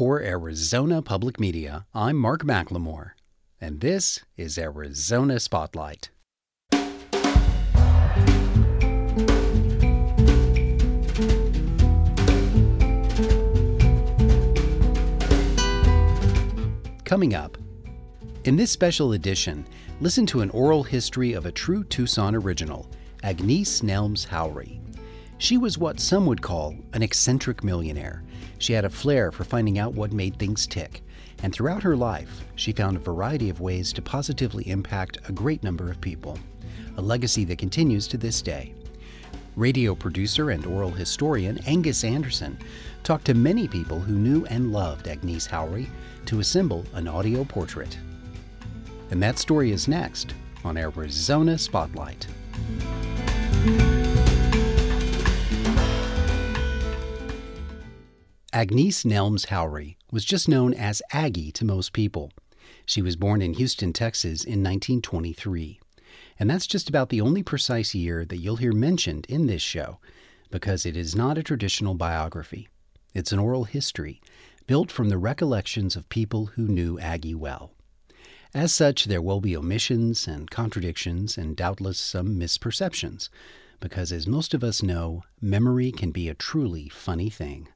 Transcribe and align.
For 0.00 0.22
Arizona 0.22 1.02
Public 1.02 1.38
Media, 1.38 1.84
I'm 1.92 2.16
Mark 2.16 2.42
McLemore, 2.42 3.10
and 3.60 3.82
this 3.82 4.20
is 4.34 4.56
Arizona 4.56 5.38
Spotlight. 5.38 6.08
Coming 17.04 17.34
up, 17.34 17.58
in 18.44 18.56
this 18.56 18.70
special 18.70 19.12
edition, 19.12 19.66
listen 20.00 20.24
to 20.24 20.40
an 20.40 20.48
oral 20.52 20.82
history 20.82 21.34
of 21.34 21.44
a 21.44 21.52
true 21.52 21.84
Tucson 21.84 22.34
original, 22.34 22.90
Agnese 23.22 23.82
Nelms 23.82 24.26
Haury. 24.26 24.80
She 25.36 25.58
was 25.58 25.76
what 25.76 26.00
some 26.00 26.24
would 26.24 26.40
call 26.40 26.74
an 26.94 27.02
eccentric 27.02 27.62
millionaire 27.62 28.22
she 28.60 28.74
had 28.74 28.84
a 28.84 28.90
flair 28.90 29.32
for 29.32 29.42
finding 29.42 29.78
out 29.78 29.94
what 29.94 30.12
made 30.12 30.38
things 30.38 30.66
tick, 30.66 31.02
and 31.42 31.52
throughout 31.52 31.82
her 31.82 31.96
life, 31.96 32.44
she 32.54 32.70
found 32.70 32.96
a 32.96 33.00
variety 33.00 33.48
of 33.48 33.60
ways 33.60 33.92
to 33.94 34.02
positively 34.02 34.68
impact 34.68 35.18
a 35.28 35.32
great 35.32 35.64
number 35.64 35.90
of 35.90 36.00
people, 36.00 36.38
a 36.98 37.02
legacy 37.02 37.44
that 37.46 37.58
continues 37.58 38.06
to 38.06 38.18
this 38.18 38.42
day. 38.42 38.74
Radio 39.56 39.94
producer 39.94 40.50
and 40.50 40.64
oral 40.66 40.90
historian 40.90 41.58
Angus 41.66 42.04
Anderson 42.04 42.58
talked 43.02 43.24
to 43.24 43.34
many 43.34 43.66
people 43.66 43.98
who 43.98 44.14
knew 44.14 44.44
and 44.46 44.72
loved 44.72 45.08
Agnes 45.08 45.46
Haury 45.46 45.88
to 46.26 46.40
assemble 46.40 46.84
an 46.92 47.08
audio 47.08 47.44
portrait. 47.44 47.98
And 49.10 49.22
that 49.22 49.38
story 49.38 49.72
is 49.72 49.88
next 49.88 50.34
on 50.64 50.76
Arizona 50.76 51.56
Spotlight. 51.58 52.26
Agnese 58.52 59.04
Nelms 59.04 59.46
Haury 59.46 59.96
was 60.10 60.24
just 60.24 60.48
known 60.48 60.74
as 60.74 61.02
Aggie 61.12 61.52
to 61.52 61.64
most 61.64 61.92
people. 61.92 62.32
She 62.84 63.00
was 63.00 63.14
born 63.14 63.42
in 63.42 63.54
Houston, 63.54 63.92
Texas 63.92 64.42
in 64.42 64.64
1923. 64.64 65.78
And 66.36 66.50
that's 66.50 66.66
just 66.66 66.88
about 66.88 67.10
the 67.10 67.20
only 67.20 67.44
precise 67.44 67.94
year 67.94 68.24
that 68.24 68.38
you'll 68.38 68.56
hear 68.56 68.72
mentioned 68.72 69.24
in 69.28 69.46
this 69.46 69.62
show, 69.62 70.00
because 70.50 70.84
it 70.84 70.96
is 70.96 71.14
not 71.14 71.38
a 71.38 71.44
traditional 71.44 71.94
biography. 71.94 72.68
It's 73.14 73.30
an 73.30 73.38
oral 73.38 73.64
history 73.64 74.20
built 74.66 74.90
from 74.90 75.10
the 75.10 75.18
recollections 75.18 75.94
of 75.94 76.08
people 76.08 76.46
who 76.46 76.66
knew 76.66 76.98
Aggie 76.98 77.36
well. 77.36 77.70
As 78.52 78.72
such, 78.74 79.04
there 79.04 79.22
will 79.22 79.40
be 79.40 79.56
omissions 79.56 80.26
and 80.26 80.50
contradictions 80.50 81.38
and 81.38 81.56
doubtless 81.56 82.00
some 82.00 82.36
misperceptions, 82.36 83.28
because 83.78 84.10
as 84.10 84.26
most 84.26 84.54
of 84.54 84.64
us 84.64 84.82
know, 84.82 85.22
memory 85.40 85.92
can 85.92 86.10
be 86.10 86.28
a 86.28 86.34
truly 86.34 86.88
funny 86.88 87.30
thing. 87.30 87.68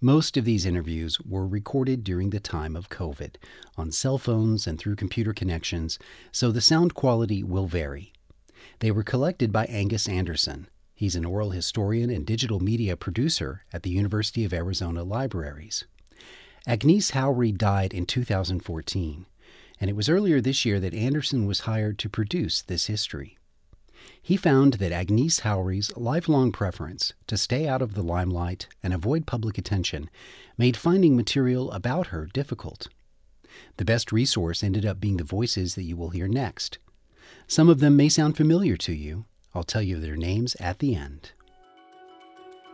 Most 0.00 0.36
of 0.36 0.44
these 0.44 0.64
interviews 0.64 1.20
were 1.22 1.44
recorded 1.44 2.04
during 2.04 2.30
the 2.30 2.38
time 2.38 2.76
of 2.76 2.88
COVID 2.88 3.34
on 3.76 3.90
cell 3.90 4.16
phones 4.16 4.64
and 4.64 4.78
through 4.78 4.94
computer 4.94 5.32
connections, 5.32 5.98
so 6.30 6.52
the 6.52 6.60
sound 6.60 6.94
quality 6.94 7.42
will 7.42 7.66
vary. 7.66 8.12
They 8.78 8.92
were 8.92 9.02
collected 9.02 9.50
by 9.50 9.64
Angus 9.64 10.08
Anderson. 10.08 10.68
He's 10.94 11.16
an 11.16 11.24
oral 11.24 11.50
historian 11.50 12.10
and 12.10 12.24
digital 12.24 12.60
media 12.60 12.96
producer 12.96 13.64
at 13.72 13.82
the 13.82 13.90
University 13.90 14.44
of 14.44 14.52
Arizona 14.52 15.02
Libraries. 15.02 15.84
Agnes 16.64 17.10
Haury 17.10 17.50
died 17.50 17.92
in 17.92 18.06
2014, 18.06 19.26
and 19.80 19.90
it 19.90 19.96
was 19.96 20.08
earlier 20.08 20.40
this 20.40 20.64
year 20.64 20.78
that 20.78 20.94
Anderson 20.94 21.44
was 21.44 21.60
hired 21.60 21.98
to 21.98 22.08
produce 22.08 22.62
this 22.62 22.86
history. 22.86 23.37
He 24.20 24.36
found 24.36 24.74
that 24.74 24.92
Agnes 24.92 25.40
Haury's 25.40 25.96
lifelong 25.96 26.52
preference 26.52 27.12
to 27.26 27.36
stay 27.36 27.66
out 27.66 27.82
of 27.82 27.94
the 27.94 28.02
limelight 28.02 28.66
and 28.82 28.92
avoid 28.92 29.26
public 29.26 29.58
attention 29.58 30.10
made 30.56 30.76
finding 30.76 31.16
material 31.16 31.70
about 31.72 32.08
her 32.08 32.26
difficult. 32.26 32.88
The 33.76 33.84
best 33.84 34.12
resource 34.12 34.62
ended 34.62 34.84
up 34.84 35.00
being 35.00 35.16
the 35.16 35.24
voices 35.24 35.74
that 35.74 35.84
you 35.84 35.96
will 35.96 36.10
hear 36.10 36.28
next. 36.28 36.78
Some 37.46 37.68
of 37.68 37.80
them 37.80 37.96
may 37.96 38.08
sound 38.08 38.36
familiar 38.36 38.76
to 38.76 38.92
you. 38.92 39.24
I'll 39.54 39.64
tell 39.64 39.82
you 39.82 39.98
their 39.98 40.16
names 40.16 40.54
at 40.60 40.78
the 40.78 40.94
end. 40.94 41.32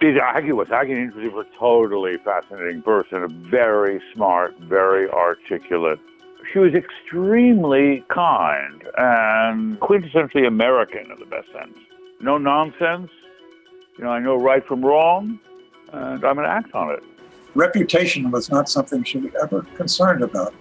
Aggie 0.02 0.52
was 0.52 0.68
Aggie 0.70 1.08
was 1.08 1.46
a 1.46 1.58
totally 1.58 2.18
fascinating 2.24 2.82
person, 2.82 3.22
a 3.22 3.28
very 3.48 4.02
smart, 4.12 4.54
very 4.60 5.08
articulate 5.08 5.98
she 6.52 6.58
was 6.58 6.74
extremely 6.74 8.04
kind 8.08 8.84
and 8.96 9.78
quintessentially 9.80 10.46
American 10.46 11.10
in 11.10 11.18
the 11.18 11.26
best 11.26 11.50
sense. 11.52 11.76
No 12.20 12.38
nonsense. 12.38 13.10
You 13.98 14.04
know, 14.04 14.10
I 14.10 14.18
know 14.18 14.36
right 14.36 14.64
from 14.66 14.84
wrong, 14.84 15.38
and 15.92 16.24
I'm 16.24 16.34
going 16.34 16.46
to 16.46 16.48
act 16.48 16.74
on 16.74 16.90
it. 16.90 17.02
Reputation 17.54 18.30
was 18.30 18.50
not 18.50 18.68
something 18.68 19.04
she 19.04 19.18
was 19.18 19.32
ever 19.40 19.62
concerned 19.76 20.22
about. 20.22 20.54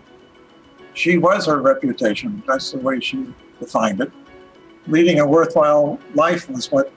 She 0.94 1.18
was 1.18 1.48
her 1.48 1.60
reputation. 1.60 2.44
That's 2.46 2.72
the 2.72 2.78
way 2.78 3.00
she 3.00 3.34
defined 3.60 4.02
it. 4.02 4.12
Leading 4.86 5.20
a 5.20 5.28
worthwhile 5.28 6.00
life 6.14 6.50
was 6.50 6.72
what 6.72 6.94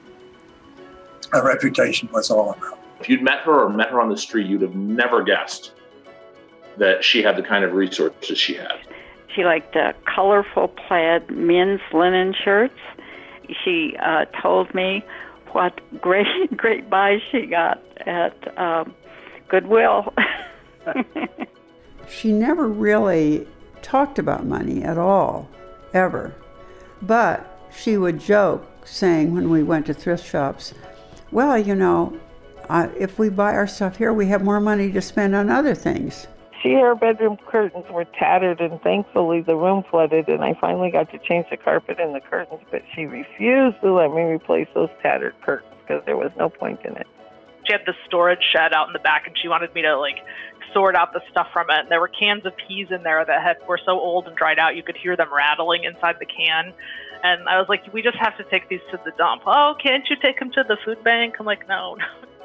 a 1.33 1.43
reputation 1.43 2.09
was 2.13 2.31
all 2.31 2.53
about. 2.53 2.79
If 3.01 3.09
you'd 3.09 3.23
met 3.23 3.41
her 3.41 3.63
or 3.63 3.71
met 3.71 3.91
her 3.91 4.01
on 4.01 4.11
the 4.11 4.17
street, 4.17 4.47
you'd 4.47 4.63
have 4.63 4.75
never 4.75 5.23
guessed 5.23 5.73
that 6.79 7.05
she 7.05 7.23
had 7.23 7.37
the 7.37 7.43
kind 7.43 7.65
of 7.65 7.73
resources 7.73 8.39
she 8.39 8.55
had. 8.55 8.79
She 9.35 9.45
liked 9.45 9.77
uh, 9.77 9.93
colorful 10.15 10.69
plaid 10.69 11.31
men's 11.31 11.81
linen 11.93 12.35
shirts. 12.43 12.79
She 13.65 13.97
uh, 14.03 14.25
told 14.41 14.75
me 14.75 15.05
what 15.53 15.79
great 16.01 16.57
great 16.57 16.89
buys 16.89 17.21
she 17.31 17.47
got 17.47 17.83
at 18.07 18.59
um, 18.59 18.95
Goodwill. 19.49 20.13
she 22.09 22.33
never 22.33 22.69
really 22.69 23.47
talked 23.83 24.19
about 24.19 24.47
money 24.47 24.83
at 24.83 24.99
all, 24.99 25.49
ever. 25.93 26.35
But 27.03 27.69
she 27.77 27.97
would 27.97 28.19
joke, 28.19 28.67
saying 28.85 29.35
when 29.35 29.51
we 29.51 29.63
went 29.63 29.87
to 29.87 29.95
thrift 29.95 30.27
shops, 30.27 30.73
well, 31.31 31.59
you 31.59 31.75
know, 31.75 32.19
uh, 32.69 32.89
if 32.99 33.19
we 33.19 33.29
buy 33.29 33.55
our 33.55 33.67
stuff 33.67 33.97
here, 33.97 34.13
we 34.13 34.27
have 34.27 34.43
more 34.43 34.61
money 34.61 34.91
to 34.93 35.03
spend 35.03 35.35
on 35.35 35.51
other 35.51 35.75
things. 35.75 36.27
She, 36.63 36.73
her 36.75 36.95
bedroom 36.95 37.37
curtains 37.47 37.85
were 37.91 38.05
tattered, 38.05 38.61
and 38.61 38.81
thankfully 38.83 39.43
the 39.43 39.57
room 39.57 39.85
flooded, 39.91 40.29
and 40.29 40.43
I 40.43 40.55
finally 40.61 40.91
got 40.91 41.11
to 41.13 41.19
change 41.19 41.47
the 41.51 41.57
carpet 41.57 42.01
and 42.01 42.15
the 42.15 42.21
curtains, 42.21 42.61
but 42.71 42.83
she 42.95 43.05
refused 43.05 43.81
to 43.83 43.93
let 43.93 44.11
me 44.11 44.23
replace 44.23 44.69
those 44.75 44.89
tattered 45.03 45.35
curtains 45.43 45.73
because 45.83 46.03
there 46.07 46.17
was 46.17 46.33
no 46.39 46.49
point 46.49 46.81
in 46.85 46.97
it. 46.97 47.07
She 47.67 47.73
had 47.73 47.83
the 47.85 47.95
storage 48.07 48.43
shed 48.53 48.73
out 48.73 48.87
in 48.87 48.93
the 48.93 49.01
back, 49.01 49.27
and 49.27 49.37
she 49.41 49.49
wanted 49.49 49.75
me 49.75 49.83
to 49.83 49.99
like 49.99 50.19
sort 50.73 50.95
out 50.95 51.13
the 51.13 51.21
stuff 51.31 51.49
from 51.53 51.71
it. 51.71 51.81
And 51.81 51.91
there 51.91 52.01
were 52.01 52.09
cans 52.09 52.47
of 52.47 52.53
peas 52.57 52.89
in 52.91 53.03
there 53.03 53.25
that 53.25 53.43
had 53.43 53.57
were 53.69 53.81
so 53.85 53.93
old 53.93 54.27
and 54.27 54.37
dried 54.37 54.59
out 54.59 54.77
you 54.77 54.83
could 54.83 54.97
hear 54.97 55.17
them 55.17 55.33
rattling 55.35 55.85
inside 55.85 56.17
the 56.21 56.27
can. 56.27 56.73
And 57.23 57.49
I 57.49 57.59
was 57.59 57.67
like, 57.69 57.83
we 57.93 58.03
just 58.03 58.17
have 58.19 58.37
to 58.37 58.45
take 58.45 58.69
these 58.69 58.81
to 58.91 59.01
the 59.05 59.13
dump. 59.19 59.43
Oh, 59.47 59.75
can't 59.83 60.05
you 60.09 60.17
take 60.23 60.39
them 60.39 60.51
to 60.53 60.65
the 60.67 60.77
food 60.85 61.03
bank? 61.03 61.37
I'm 61.41 61.47
like, 61.47 61.67
no. 61.69 61.97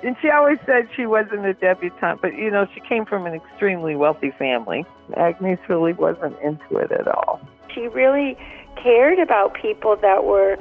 And 0.04 0.16
she 0.22 0.30
always 0.30 0.58
said 0.66 0.88
she 0.96 1.06
wasn't 1.06 1.46
a 1.46 1.54
debutante, 1.54 2.22
but 2.22 2.36
you 2.36 2.50
know, 2.50 2.68
she 2.74 2.80
came 2.82 3.06
from 3.06 3.26
an 3.26 3.34
extremely 3.34 3.96
wealthy 3.96 4.32
family. 4.32 4.86
Agnes 5.16 5.60
really 5.68 5.94
wasn't 5.94 6.38
into 6.42 6.78
it 6.78 6.92
at 6.92 7.08
all. 7.08 7.40
She 7.74 7.88
really 7.88 8.38
cared 8.82 9.20
about 9.20 9.54
people 9.54 9.96
that 9.98 10.24
were 10.24 10.58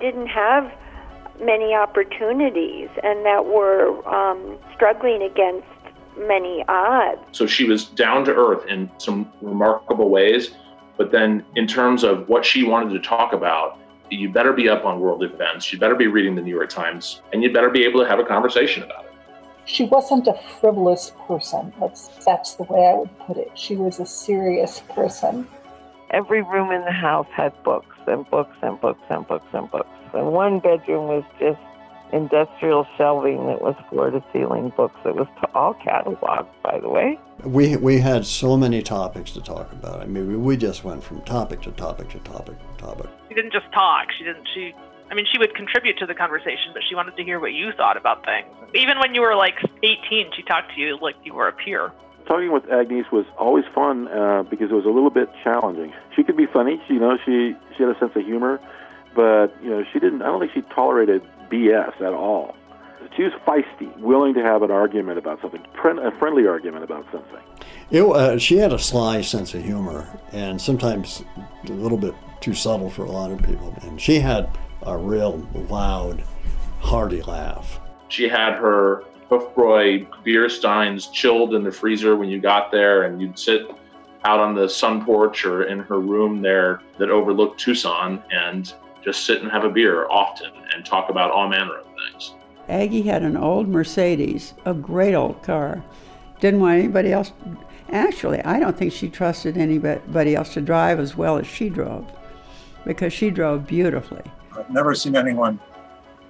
didn't 0.00 0.28
have 0.28 0.72
many 1.40 1.74
opportunities 1.74 2.88
and 3.02 3.24
that 3.26 3.44
were 3.46 4.06
um, 4.08 4.58
struggling 4.74 5.22
against 5.22 5.66
many 6.18 6.64
odds. 6.68 7.20
So 7.32 7.46
she 7.46 7.64
was 7.64 7.84
down 7.84 8.24
to 8.24 8.34
earth 8.34 8.66
in 8.66 8.90
some 8.98 9.30
remarkable 9.42 10.08
ways, 10.08 10.52
but 10.96 11.12
then 11.12 11.44
in 11.54 11.66
terms 11.66 12.04
of 12.04 12.28
what 12.28 12.44
she 12.44 12.62
wanted 12.64 12.94
to 12.94 13.00
talk 13.00 13.32
about, 13.32 13.78
you 14.10 14.28
better 14.28 14.52
be 14.52 14.68
up 14.68 14.84
on 14.84 15.00
world 15.00 15.22
events. 15.22 15.72
You 15.72 15.78
better 15.78 15.94
be 15.94 16.06
reading 16.06 16.34
the 16.34 16.42
New 16.42 16.54
York 16.54 16.70
Times, 16.70 17.20
and 17.32 17.42
you 17.42 17.52
better 17.52 17.70
be 17.70 17.84
able 17.84 18.00
to 18.02 18.08
have 18.08 18.18
a 18.18 18.24
conversation 18.24 18.82
about 18.82 19.04
it. 19.04 19.12
She 19.64 19.84
wasn't 19.84 20.28
a 20.28 20.34
frivolous 20.60 21.12
person. 21.26 21.72
That's 21.80 22.08
that's 22.24 22.54
the 22.54 22.62
way 22.64 22.86
I 22.86 22.94
would 22.94 23.18
put 23.18 23.36
it. 23.36 23.50
She 23.54 23.74
was 23.74 23.98
a 23.98 24.06
serious 24.06 24.80
person. 24.94 25.48
Every 26.10 26.42
room 26.42 26.70
in 26.70 26.84
the 26.84 26.92
house 26.92 27.26
had 27.34 27.52
books 27.64 27.96
and 28.06 28.28
books 28.30 28.56
and 28.62 28.80
books 28.80 29.02
and 29.10 29.26
books 29.26 29.46
and 29.52 29.68
books. 29.70 29.88
And 30.14 30.32
one 30.32 30.60
bedroom 30.60 31.08
was 31.08 31.24
just 31.40 31.58
industrial 32.12 32.86
shelving 32.96 33.46
that 33.46 33.60
was 33.60 33.74
floor 33.90 34.10
to 34.10 34.22
ceiling 34.32 34.72
books. 34.76 34.98
It 35.04 35.14
was 35.14 35.26
all 35.54 35.74
cataloged, 35.74 36.48
by 36.62 36.78
the 36.80 36.88
way. 36.88 37.18
We, 37.44 37.76
we 37.76 37.98
had 37.98 38.26
so 38.26 38.56
many 38.56 38.82
topics 38.82 39.32
to 39.32 39.40
talk 39.40 39.72
about. 39.72 40.00
I 40.00 40.06
mean, 40.06 40.42
we 40.42 40.56
just 40.56 40.84
went 40.84 41.02
from 41.02 41.20
topic 41.22 41.62
to 41.62 41.72
topic 41.72 42.08
to 42.10 42.18
topic 42.20 42.56
to 42.58 42.84
topic. 42.84 43.06
She 43.28 43.34
didn't 43.34 43.52
just 43.52 43.70
talk. 43.72 44.08
She 44.16 44.24
didn't. 44.24 44.46
She. 44.54 44.74
I 45.10 45.14
mean, 45.14 45.26
she 45.30 45.38
would 45.38 45.54
contribute 45.54 45.98
to 45.98 46.06
the 46.06 46.14
conversation, 46.14 46.72
but 46.72 46.82
she 46.88 46.94
wanted 46.96 47.16
to 47.16 47.22
hear 47.22 47.38
what 47.38 47.52
you 47.52 47.70
thought 47.76 47.96
about 47.96 48.24
things. 48.24 48.48
Even 48.74 48.98
when 48.98 49.14
you 49.14 49.20
were 49.20 49.36
like 49.36 49.54
18, 49.82 50.32
she 50.34 50.42
talked 50.42 50.74
to 50.74 50.80
you 50.80 50.98
like 51.00 51.14
you 51.22 51.32
were 51.32 51.46
a 51.46 51.52
peer. 51.52 51.92
Talking 52.26 52.50
with 52.50 52.68
Agnes 52.72 53.06
was 53.12 53.24
always 53.38 53.64
fun 53.72 54.08
uh, 54.08 54.42
because 54.42 54.72
it 54.72 54.74
was 54.74 54.84
a 54.84 54.90
little 54.90 55.10
bit 55.10 55.28
challenging. 55.44 55.92
She 56.16 56.24
could 56.24 56.36
be 56.36 56.46
funny, 56.46 56.82
you 56.88 56.98
know. 56.98 57.16
She 57.24 57.54
she 57.76 57.84
had 57.84 57.94
a 57.94 57.98
sense 58.00 58.12
of 58.16 58.24
humor, 58.24 58.58
but 59.14 59.48
you 59.62 59.70
know, 59.70 59.84
she 59.92 60.00
didn't. 60.00 60.22
I 60.22 60.26
don't 60.26 60.40
think 60.40 60.52
she 60.52 60.62
tolerated 60.74 61.22
BS 61.50 62.00
at 62.00 62.12
all. 62.12 62.54
She 63.16 63.22
was 63.22 63.32
feisty, 63.46 63.96
willing 63.98 64.34
to 64.34 64.42
have 64.42 64.62
an 64.62 64.70
argument 64.70 65.18
about 65.18 65.40
something, 65.40 65.64
a 65.84 66.10
friendly 66.18 66.46
argument 66.46 66.84
about 66.84 67.06
something. 67.12 67.40
It, 67.90 68.02
uh, 68.02 68.38
she 68.38 68.56
had 68.56 68.72
a 68.72 68.78
sly 68.78 69.20
sense 69.20 69.54
of 69.54 69.62
humor, 69.62 70.08
and 70.32 70.60
sometimes 70.60 71.22
a 71.66 71.72
little 71.72 71.98
bit 71.98 72.14
too 72.40 72.54
subtle 72.54 72.90
for 72.90 73.04
a 73.04 73.10
lot 73.10 73.30
of 73.30 73.42
people. 73.42 73.74
And 73.82 74.00
she 74.00 74.18
had 74.18 74.50
a 74.82 74.96
real 74.96 75.46
loud, 75.70 76.22
hearty 76.80 77.22
laugh. 77.22 77.80
She 78.08 78.28
had 78.28 78.54
her 78.54 79.04
Hofbräu 79.30 80.06
beer 80.24 80.48
steins 80.48 81.08
chilled 81.08 81.54
in 81.54 81.64
the 81.64 81.72
freezer 81.72 82.16
when 82.16 82.28
you 82.28 82.40
got 82.40 82.70
there, 82.70 83.04
and 83.04 83.20
you'd 83.20 83.38
sit 83.38 83.70
out 84.24 84.40
on 84.40 84.54
the 84.54 84.68
sun 84.68 85.04
porch 85.04 85.44
or 85.44 85.64
in 85.64 85.78
her 85.78 86.00
room 86.00 86.42
there 86.42 86.80
that 86.98 87.10
overlooked 87.10 87.60
Tucson 87.60 88.22
and 88.30 88.74
just 89.06 89.24
sit 89.24 89.40
and 89.40 89.50
have 89.52 89.62
a 89.62 89.70
beer 89.70 90.08
often 90.10 90.50
and 90.74 90.84
talk 90.84 91.10
about 91.10 91.30
all 91.30 91.48
manner 91.48 91.78
of 91.78 91.86
things. 92.10 92.34
Aggie 92.68 93.02
had 93.02 93.22
an 93.22 93.36
old 93.36 93.68
Mercedes, 93.68 94.54
a 94.64 94.74
great 94.74 95.14
old 95.14 95.40
car. 95.44 95.82
Didn't 96.40 96.58
want 96.58 96.80
anybody 96.80 97.12
else. 97.12 97.32
Actually, 97.90 98.42
I 98.42 98.58
don't 98.58 98.76
think 98.76 98.92
she 98.92 99.08
trusted 99.08 99.56
anybody 99.56 100.34
else 100.34 100.52
to 100.54 100.60
drive 100.60 100.98
as 100.98 101.16
well 101.16 101.38
as 101.38 101.46
she 101.46 101.68
drove 101.68 102.04
because 102.84 103.12
she 103.12 103.30
drove 103.30 103.64
beautifully. 103.64 104.22
I've 104.56 104.70
never 104.70 104.92
seen 104.92 105.14
anyone 105.14 105.60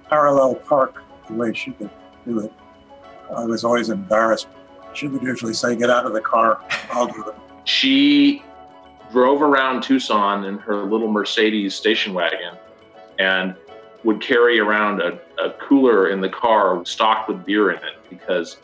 parallel 0.07 0.53
park 0.53 1.03
the 1.27 1.33
way 1.33 1.53
she 1.55 1.71
could 1.71 1.89
do 2.27 2.39
it. 2.41 2.53
I 3.35 3.43
was 3.43 3.63
always 3.63 3.89
embarrassed. 3.89 4.47
She 4.93 5.07
would 5.07 5.23
usually 5.23 5.53
say, 5.55 5.75
Get 5.75 5.89
out 5.89 6.05
of 6.05 6.13
the 6.13 6.21
car, 6.21 6.61
I'll 6.91 7.07
do 7.07 7.27
it. 7.27 7.35
She 7.63 8.43
drove 9.11 9.41
around 9.41 9.81
Tucson 9.81 10.43
in 10.43 10.59
her 10.59 10.83
little 10.83 11.07
Mercedes 11.07 11.73
station 11.73 12.13
wagon 12.13 12.55
and 13.19 13.55
would 14.03 14.21
carry 14.21 14.59
around 14.59 15.01
a, 15.01 15.19
a 15.37 15.51
cooler 15.59 16.09
in 16.09 16.21
the 16.21 16.29
car 16.29 16.85
stocked 16.85 17.27
with 17.27 17.45
beer 17.45 17.71
in 17.71 17.77
it 17.77 17.97
because, 18.09 18.57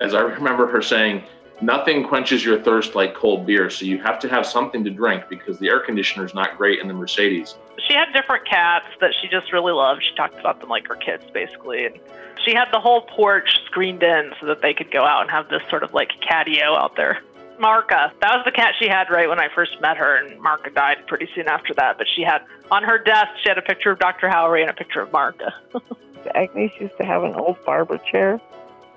as 0.00 0.14
I 0.14 0.20
remember 0.20 0.66
her 0.66 0.80
saying, 0.80 1.24
nothing 1.60 2.06
quenches 2.06 2.44
your 2.44 2.60
thirst 2.60 2.94
like 2.94 3.14
cold 3.14 3.46
beer. 3.46 3.70
So 3.70 3.84
you 3.84 3.98
have 3.98 4.18
to 4.20 4.28
have 4.28 4.46
something 4.46 4.84
to 4.84 4.90
drink 4.90 5.24
because 5.28 5.58
the 5.58 5.68
air 5.68 5.80
conditioner 5.80 6.24
is 6.24 6.34
not 6.34 6.56
great 6.56 6.80
in 6.80 6.88
the 6.88 6.94
Mercedes. 6.94 7.56
She 7.86 7.94
had 7.94 8.12
different 8.12 8.48
cats 8.48 8.86
that 9.00 9.12
she 9.20 9.28
just 9.28 9.52
really 9.52 9.72
loved. 9.72 10.02
She 10.02 10.14
talked 10.14 10.38
about 10.38 10.60
them 10.60 10.68
like 10.68 10.86
her 10.88 10.96
kids, 10.96 11.24
basically. 11.32 11.86
And 11.86 11.98
she 12.44 12.54
had 12.54 12.68
the 12.72 12.80
whole 12.80 13.02
porch 13.02 13.48
screened 13.66 14.02
in 14.02 14.32
so 14.40 14.46
that 14.46 14.62
they 14.62 14.74
could 14.74 14.90
go 14.90 15.04
out 15.04 15.22
and 15.22 15.30
have 15.30 15.48
this 15.48 15.62
sort 15.68 15.82
of 15.82 15.92
like 15.94 16.10
catio 16.20 16.76
out 16.76 16.96
there. 16.96 17.20
Marka. 17.58 18.10
That 18.20 18.36
was 18.36 18.42
the 18.44 18.52
cat 18.52 18.74
she 18.78 18.88
had 18.88 19.10
right 19.10 19.28
when 19.28 19.40
I 19.40 19.48
first 19.54 19.80
met 19.80 19.96
her, 19.96 20.16
and 20.16 20.40
Marka 20.40 20.74
died 20.74 20.98
pretty 21.06 21.28
soon 21.34 21.48
after 21.48 21.74
that. 21.74 21.98
But 21.98 22.06
she 22.14 22.22
had 22.22 22.42
on 22.70 22.82
her 22.82 22.98
desk, 22.98 23.28
she 23.42 23.48
had 23.48 23.58
a 23.58 23.62
picture 23.62 23.90
of 23.90 23.98
Dr. 23.98 24.28
Haury 24.28 24.62
and 24.62 24.70
a 24.70 24.74
picture 24.74 25.00
of 25.00 25.10
Marka. 25.10 25.50
Agnes 26.34 26.72
used 26.80 26.96
to 26.98 27.04
have 27.04 27.22
an 27.22 27.34
old 27.34 27.56
barber 27.64 27.98
chair. 28.10 28.40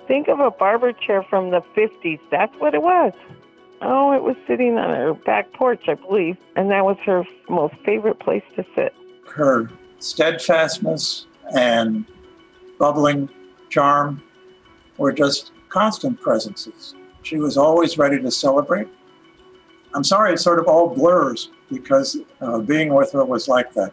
Think 0.08 0.28
of 0.28 0.40
a 0.40 0.50
barber 0.50 0.94
chair 0.94 1.24
from 1.24 1.52
the 1.52 1.62
50s. 1.76 2.20
That's 2.32 2.54
what 2.58 2.74
it 2.74 2.82
was. 2.82 3.14
Oh, 3.82 4.12
it 4.12 4.24
was 4.24 4.36
sitting 4.48 4.78
on 4.78 4.90
her 4.90 5.14
back 5.14 5.54
porch, 5.54 5.84
I 5.88 5.94
believe, 5.94 6.38
and 6.56 6.70
that 6.72 6.84
was 6.84 6.98
her 7.06 7.24
most 7.48 7.76
favorite 7.86 8.20
place 8.20 8.44
to 8.56 8.66
sit. 8.76 8.94
Her 9.28 9.70
steadfastness 10.00 11.28
and 11.56 12.06
bubbling 12.78 13.30
charm 13.70 14.22
were 14.98 15.14
just 15.14 15.52
constant 15.70 16.20
presences. 16.20 16.96
She 17.24 17.38
was 17.38 17.58
always 17.58 17.98
ready 17.98 18.22
to 18.22 18.32
celebrate. 18.32 18.88
I'm 19.94 20.04
sorry, 20.04 20.34
it 20.34 20.40
sort 20.40 20.60
of 20.60 20.68
all 20.68 20.94
blurs 20.94 21.50
because 21.72 22.18
uh, 22.42 22.60
being 22.60 22.94
with 22.94 23.12
her 23.14 23.26
was 23.26 23.48
like 23.48 23.74
that. 23.74 23.92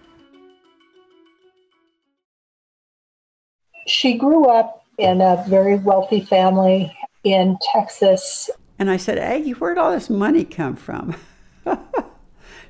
She 3.86 4.18
grew 4.18 4.46
up 4.46 4.84
in 4.98 5.20
a 5.20 5.44
very 5.48 5.76
wealthy 5.76 6.20
family 6.20 6.94
in 7.24 7.58
Texas. 7.72 8.50
And 8.78 8.90
I 8.90 8.96
said, 8.96 9.18
Aggie, 9.18 9.52
where'd 9.52 9.78
all 9.78 9.92
this 9.92 10.10
money 10.10 10.44
come 10.44 10.76
from? 10.76 11.16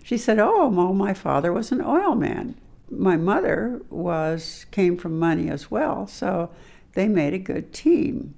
she 0.02 0.16
said, 0.16 0.38
Oh, 0.38 0.68
well, 0.68 0.92
my 0.92 1.14
father 1.14 1.52
was 1.52 1.72
an 1.72 1.80
oil 1.80 2.14
man. 2.14 2.54
My 2.88 3.16
mother 3.16 3.82
was 3.90 4.66
came 4.70 4.96
from 4.96 5.18
money 5.18 5.50
as 5.50 5.70
well, 5.70 6.06
so 6.06 6.50
they 6.92 7.08
made 7.08 7.34
a 7.34 7.38
good 7.38 7.72
team 7.72 8.34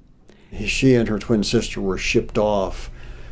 she 0.66 0.94
and 0.94 1.08
her 1.08 1.18
twin 1.18 1.44
sister 1.44 1.80
were 1.80 1.98
shipped 1.98 2.38
off 2.38 2.90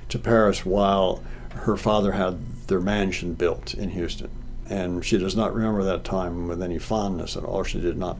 to 0.08 0.18
Paris 0.18 0.64
while 0.64 1.22
her 1.50 1.76
father 1.76 2.12
had 2.12 2.38
their 2.68 2.80
mansion 2.80 3.34
built 3.34 3.74
in 3.74 3.90
Houston. 3.90 4.30
And 4.68 5.04
she 5.04 5.18
does 5.18 5.36
not 5.36 5.54
remember 5.54 5.84
that 5.84 6.04
time 6.04 6.48
with 6.48 6.62
any 6.62 6.78
fondness 6.78 7.36
at 7.36 7.44
all. 7.44 7.62
She 7.62 7.80
did 7.80 7.96
not. 7.96 8.18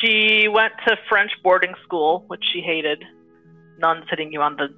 She 0.00 0.46
went 0.48 0.74
to 0.86 0.96
French 1.08 1.30
boarding 1.42 1.74
school, 1.84 2.24
which 2.26 2.44
she 2.52 2.60
hated. 2.60 3.02
Nuns 3.78 4.04
hitting 4.10 4.32
you 4.32 4.40
on 4.42 4.56
the 4.56 4.68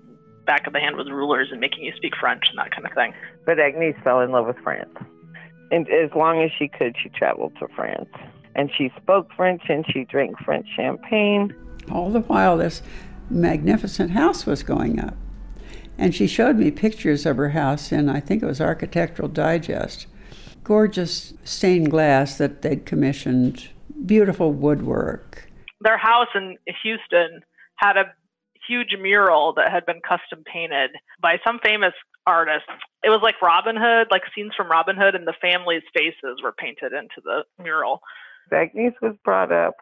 back 0.47 0.67
of 0.67 0.73
the 0.73 0.81
hand 0.81 0.97
with 0.97 1.09
rulers 1.09 1.49
and 1.50 1.61
making 1.61 1.85
you 1.85 1.93
speak 1.97 2.14
French 2.19 2.44
and 2.49 2.59
that 2.59 2.71
kind 2.71 2.87
of 2.87 2.93
thing. 2.93 3.12
But 3.44 3.59
Agnes 3.59 3.97
fell 4.03 4.21
in 4.21 4.31
love 4.31 4.47
with 4.47 4.59
France. 4.59 4.97
And 5.71 5.88
as 5.91 6.11
long 6.14 6.41
as 6.41 6.50
she 6.59 6.69
could, 6.69 6.97
she 7.03 7.09
traveled 7.11 7.53
to 7.59 7.69
France. 7.76 8.09
And 8.55 8.71
she 8.76 8.91
spoke 9.00 9.29
French 9.37 9.62
and 9.69 9.85
she 9.93 10.05
drank 10.05 10.38
French 10.44 10.67
champagne. 10.75 11.55
All 11.91 12.11
the 12.11 12.21
while, 12.21 12.56
this 12.56 12.82
magnificent 13.30 14.12
house 14.12 14.46
was 14.46 14.62
going 14.62 15.00
up. 15.00 15.16
And 15.96 16.14
she 16.14 16.26
showed 16.26 16.56
me 16.56 16.70
pictures 16.70 17.26
of 17.26 17.36
her 17.36 17.50
house 17.50 17.90
in, 17.90 18.08
I 18.08 18.20
think 18.20 18.42
it 18.42 18.46
was 18.46 18.60
Architectural 18.60 19.28
Digest. 19.28 20.06
Gorgeous 20.62 21.34
stained 21.44 21.90
glass 21.90 22.38
that 22.38 22.62
they'd 22.62 22.86
commissioned, 22.86 23.70
beautiful 24.06 24.52
woodwork. 24.52 25.50
Their 25.80 25.98
house 25.98 26.28
in 26.34 26.56
Houston 26.82 27.40
had 27.76 27.96
a 27.96 28.12
huge 28.69 28.94
mural 29.00 29.54
that 29.54 29.70
had 29.70 29.86
been 29.86 30.00
custom 30.06 30.44
painted 30.44 30.90
by 31.20 31.38
some 31.46 31.58
famous 31.64 31.94
artist. 32.26 32.66
It 33.02 33.08
was 33.08 33.20
like 33.22 33.40
Robin 33.40 33.76
Hood, 33.76 34.08
like 34.10 34.22
scenes 34.34 34.52
from 34.56 34.70
Robin 34.70 34.96
Hood, 34.96 35.14
and 35.14 35.26
the 35.26 35.34
family's 35.40 35.82
faces 35.96 36.42
were 36.42 36.52
painted 36.52 36.92
into 36.92 37.20
the 37.25 37.44
mural. 37.62 38.00
Agnes 38.52 38.94
was 39.00 39.14
brought 39.25 39.52
up 39.52 39.75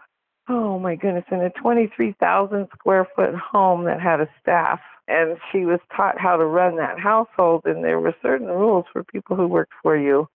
oh 0.49 0.79
my 0.79 0.95
goodness, 0.95 1.25
in 1.31 1.41
a 1.41 1.51
23,000 1.51 2.69
square 2.75 3.07
foot 3.17 3.35
home 3.35 3.85
that 3.85 4.01
had 4.01 4.21
a 4.21 4.29
staff. 4.41 4.81
And 5.09 5.39
she 5.53 5.65
was 5.65 5.81
taught 5.97 6.19
how 6.19 6.37
to 6.37 6.45
run 6.45 6.77
that 6.77 6.99
household. 6.99 7.63
And 7.65 7.85
there 7.85 8.01
were 8.01 8.15
certain 8.23 8.49
rules 8.49 8.87
for 8.93 9.05
people 9.05 9.37
who 9.37 9.47
worked 9.47 9.73
for 9.83 9.97
you 9.97 10.29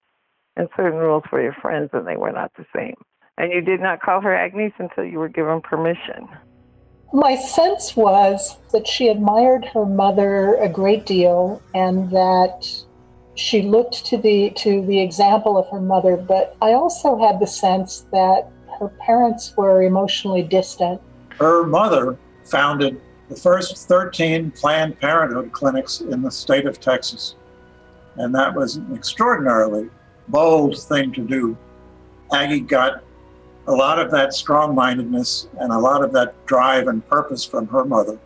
and 0.55 0.69
certain 0.75 0.99
rules 0.99 1.23
for 1.29 1.41
your 1.41 1.55
friends, 1.61 1.89
and 1.93 2.05
they 2.05 2.17
were 2.17 2.31
not 2.31 2.51
the 2.57 2.65
same. 2.75 2.95
And 3.37 3.51
you 3.51 3.61
did 3.61 3.79
not 3.79 4.01
call 4.01 4.21
her 4.21 4.35
Agnes 4.35 4.73
until 4.77 5.05
you 5.05 5.19
were 5.19 5.29
given 5.29 5.61
permission. 5.61 6.27
My 7.13 7.35
sense 7.35 7.95
was 7.95 8.57
that 8.71 8.87
she 8.87 9.07
admired 9.09 9.65
her 9.73 9.85
mother 9.85 10.55
a 10.55 10.69
great 10.69 11.05
deal 11.05 11.61
and 11.73 12.09
that 12.11 12.67
she 13.35 13.61
looked 13.61 14.05
to 14.05 14.17
the 14.17 14.51
to 14.57 14.85
the 14.85 15.01
example 15.01 15.57
of 15.57 15.67
her 15.69 15.81
mother, 15.81 16.15
but 16.15 16.55
I 16.61 16.73
also 16.73 17.17
had 17.19 17.39
the 17.39 17.47
sense 17.47 18.05
that 18.11 18.49
her 18.81 18.89
parents 18.99 19.55
were 19.55 19.83
emotionally 19.83 20.41
distant. 20.41 20.99
Her 21.37 21.63
mother 21.63 22.17
founded 22.43 22.99
the 23.29 23.35
first 23.35 23.87
13 23.87 24.49
Planned 24.51 24.99
Parenthood 24.99 25.51
clinics 25.51 26.01
in 26.01 26.23
the 26.23 26.31
state 26.31 26.65
of 26.65 26.79
Texas. 26.79 27.35
And 28.15 28.33
that 28.33 28.55
was 28.55 28.77
an 28.77 28.93
extraordinarily 28.95 29.87
bold 30.29 30.81
thing 30.81 31.13
to 31.13 31.21
do. 31.21 31.55
Aggie 32.33 32.61
got 32.61 33.03
a 33.67 33.71
lot 33.71 33.99
of 33.99 34.09
that 34.11 34.33
strong 34.33 34.73
mindedness 34.73 35.47
and 35.59 35.71
a 35.71 35.77
lot 35.77 36.03
of 36.03 36.11
that 36.13 36.33
drive 36.47 36.87
and 36.87 37.07
purpose 37.07 37.45
from 37.45 37.67
her 37.67 37.85
mother. 37.85 38.17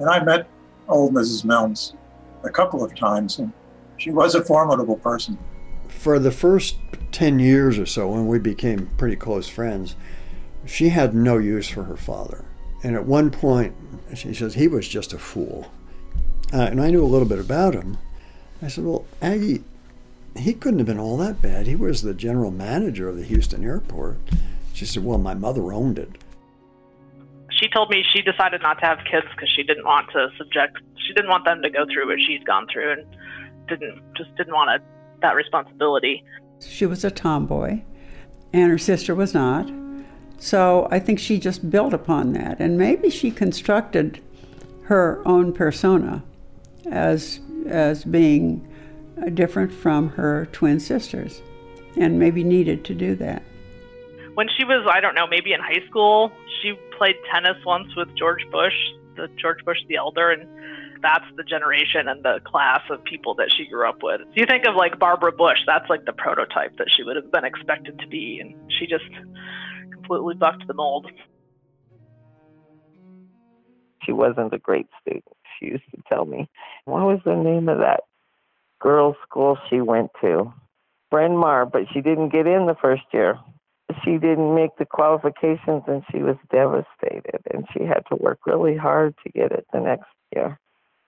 And 0.00 0.10
I 0.10 0.22
met 0.24 0.48
old 0.88 1.14
Mrs. 1.14 1.44
Nelms 1.44 1.94
a 2.42 2.50
couple 2.50 2.82
of 2.82 2.96
times, 2.96 3.38
and 3.38 3.52
she 3.96 4.10
was 4.10 4.34
a 4.34 4.44
formidable 4.44 4.96
person 4.96 5.38
for 5.86 6.18
the 6.18 6.30
first 6.30 6.76
10 7.12 7.38
years 7.38 7.78
or 7.78 7.86
so, 7.86 8.08
when 8.08 8.26
we 8.26 8.38
became 8.38 8.90
pretty 8.96 9.16
close 9.16 9.48
friends, 9.48 9.96
she 10.66 10.90
had 10.90 11.14
no 11.14 11.38
use 11.38 11.68
for 11.68 11.84
her 11.84 11.96
father. 11.96 12.44
And 12.82 12.94
at 12.94 13.06
one 13.06 13.30
point, 13.30 13.74
she 14.14 14.34
says, 14.34 14.54
he 14.54 14.68
was 14.68 14.86
just 14.86 15.12
a 15.12 15.18
fool. 15.18 15.70
Uh, 16.52 16.62
and 16.62 16.80
I 16.80 16.90
knew 16.90 17.04
a 17.04 17.06
little 17.06 17.28
bit 17.28 17.38
about 17.38 17.74
him. 17.74 17.98
I 18.62 18.68
said, 18.68 18.84
well, 18.84 19.04
Aggie, 19.20 19.64
he 20.36 20.54
couldn't 20.54 20.78
have 20.78 20.86
been 20.86 20.98
all 20.98 21.16
that 21.18 21.42
bad. 21.42 21.66
He 21.66 21.76
was 21.76 22.02
the 22.02 22.14
general 22.14 22.50
manager 22.50 23.08
of 23.08 23.16
the 23.16 23.24
Houston 23.24 23.64
airport. 23.64 24.18
She 24.72 24.86
said, 24.86 25.04
well, 25.04 25.18
my 25.18 25.34
mother 25.34 25.72
owned 25.72 25.98
it. 25.98 26.10
She 27.50 27.68
told 27.68 27.90
me 27.90 28.04
she 28.12 28.22
decided 28.22 28.62
not 28.62 28.78
to 28.80 28.86
have 28.86 28.98
kids 29.10 29.26
because 29.34 29.50
she 29.56 29.64
didn't 29.64 29.84
want 29.84 30.10
to 30.12 30.28
subject, 30.38 30.78
she 31.06 31.12
didn't 31.14 31.30
want 31.30 31.44
them 31.44 31.60
to 31.62 31.70
go 31.70 31.84
through 31.92 32.06
what 32.06 32.18
she's 32.24 32.42
gone 32.44 32.66
through 32.72 32.92
and 32.92 33.06
didn't, 33.66 34.00
just 34.16 34.34
didn't 34.36 34.54
want 34.54 34.80
to 34.80 34.86
that 35.20 35.34
responsibility. 35.34 36.22
She 36.60 36.86
was 36.86 37.04
a 37.04 37.10
tomboy, 37.10 37.82
and 38.52 38.70
her 38.70 38.78
sister 38.78 39.14
was 39.14 39.34
not. 39.34 39.70
So 40.38 40.86
I 40.90 40.98
think 40.98 41.18
she 41.18 41.38
just 41.38 41.70
built 41.70 41.92
upon 41.92 42.32
that. 42.34 42.60
And 42.60 42.78
maybe 42.78 43.10
she 43.10 43.30
constructed 43.30 44.20
her 44.84 45.20
own 45.26 45.52
persona 45.52 46.22
as, 46.90 47.40
as 47.66 48.04
being 48.04 48.66
uh, 49.20 49.30
different 49.30 49.72
from 49.72 50.10
her 50.10 50.46
twin 50.52 50.80
sisters, 50.80 51.42
and 51.96 52.18
maybe 52.18 52.44
needed 52.44 52.84
to 52.84 52.94
do 52.94 53.14
that. 53.16 53.42
When 54.34 54.48
she 54.56 54.64
was, 54.64 54.86
I 54.88 55.00
don't 55.00 55.16
know, 55.16 55.26
maybe 55.26 55.52
in 55.52 55.60
high 55.60 55.84
school, 55.88 56.30
She 56.62 56.74
played 56.96 57.16
tennis 57.32 57.56
once 57.64 57.94
with 57.96 58.08
George 58.16 58.44
Bush, 58.50 58.74
the 59.16 59.28
George 59.36 59.64
Bush 59.64 59.78
the 59.88 59.96
elder, 59.96 60.30
and 60.30 60.48
that's 61.02 61.24
the 61.36 61.44
generation 61.44 62.08
and 62.08 62.24
the 62.24 62.40
class 62.44 62.82
of 62.90 63.02
people 63.04 63.34
that 63.36 63.52
she 63.56 63.66
grew 63.66 63.88
up 63.88 64.02
with. 64.02 64.20
You 64.34 64.46
think 64.46 64.66
of 64.66 64.74
like 64.74 64.98
Barbara 64.98 65.32
Bush, 65.32 65.58
that's 65.66 65.88
like 65.88 66.04
the 66.04 66.12
prototype 66.12 66.76
that 66.78 66.88
she 66.94 67.02
would 67.02 67.16
have 67.16 67.30
been 67.30 67.44
expected 67.44 67.98
to 67.98 68.06
be, 68.06 68.40
and 68.40 68.54
she 68.72 68.86
just 68.86 69.04
completely 69.92 70.34
bucked 70.34 70.66
the 70.66 70.74
mold. 70.74 71.06
She 74.04 74.12
wasn't 74.12 74.54
a 74.54 74.58
great 74.58 74.86
student. 75.02 75.24
She 75.58 75.66
used 75.66 75.84
to 75.94 76.02
tell 76.08 76.24
me, 76.24 76.48
what 76.84 77.02
was 77.02 77.20
the 77.24 77.34
name 77.34 77.68
of 77.68 77.78
that 77.78 78.00
girls' 78.80 79.16
school 79.28 79.58
she 79.68 79.80
went 79.80 80.10
to? 80.20 80.52
Bryn 81.10 81.36
Mawr, 81.36 81.66
but 81.66 81.82
she 81.92 82.00
didn't 82.00 82.30
get 82.30 82.46
in 82.46 82.66
the 82.66 82.76
first 82.80 83.02
year. 83.12 83.38
She 84.04 84.18
didn't 84.18 84.54
make 84.54 84.76
the 84.78 84.84
qualifications 84.84 85.82
and 85.86 86.02
she 86.12 86.18
was 86.18 86.36
devastated 86.50 87.40
and 87.52 87.66
she 87.72 87.84
had 87.84 88.02
to 88.10 88.16
work 88.16 88.40
really 88.46 88.76
hard 88.76 89.14
to 89.24 89.32
get 89.32 89.50
it 89.52 89.66
the 89.72 89.80
next 89.80 90.08
year. 90.34 90.58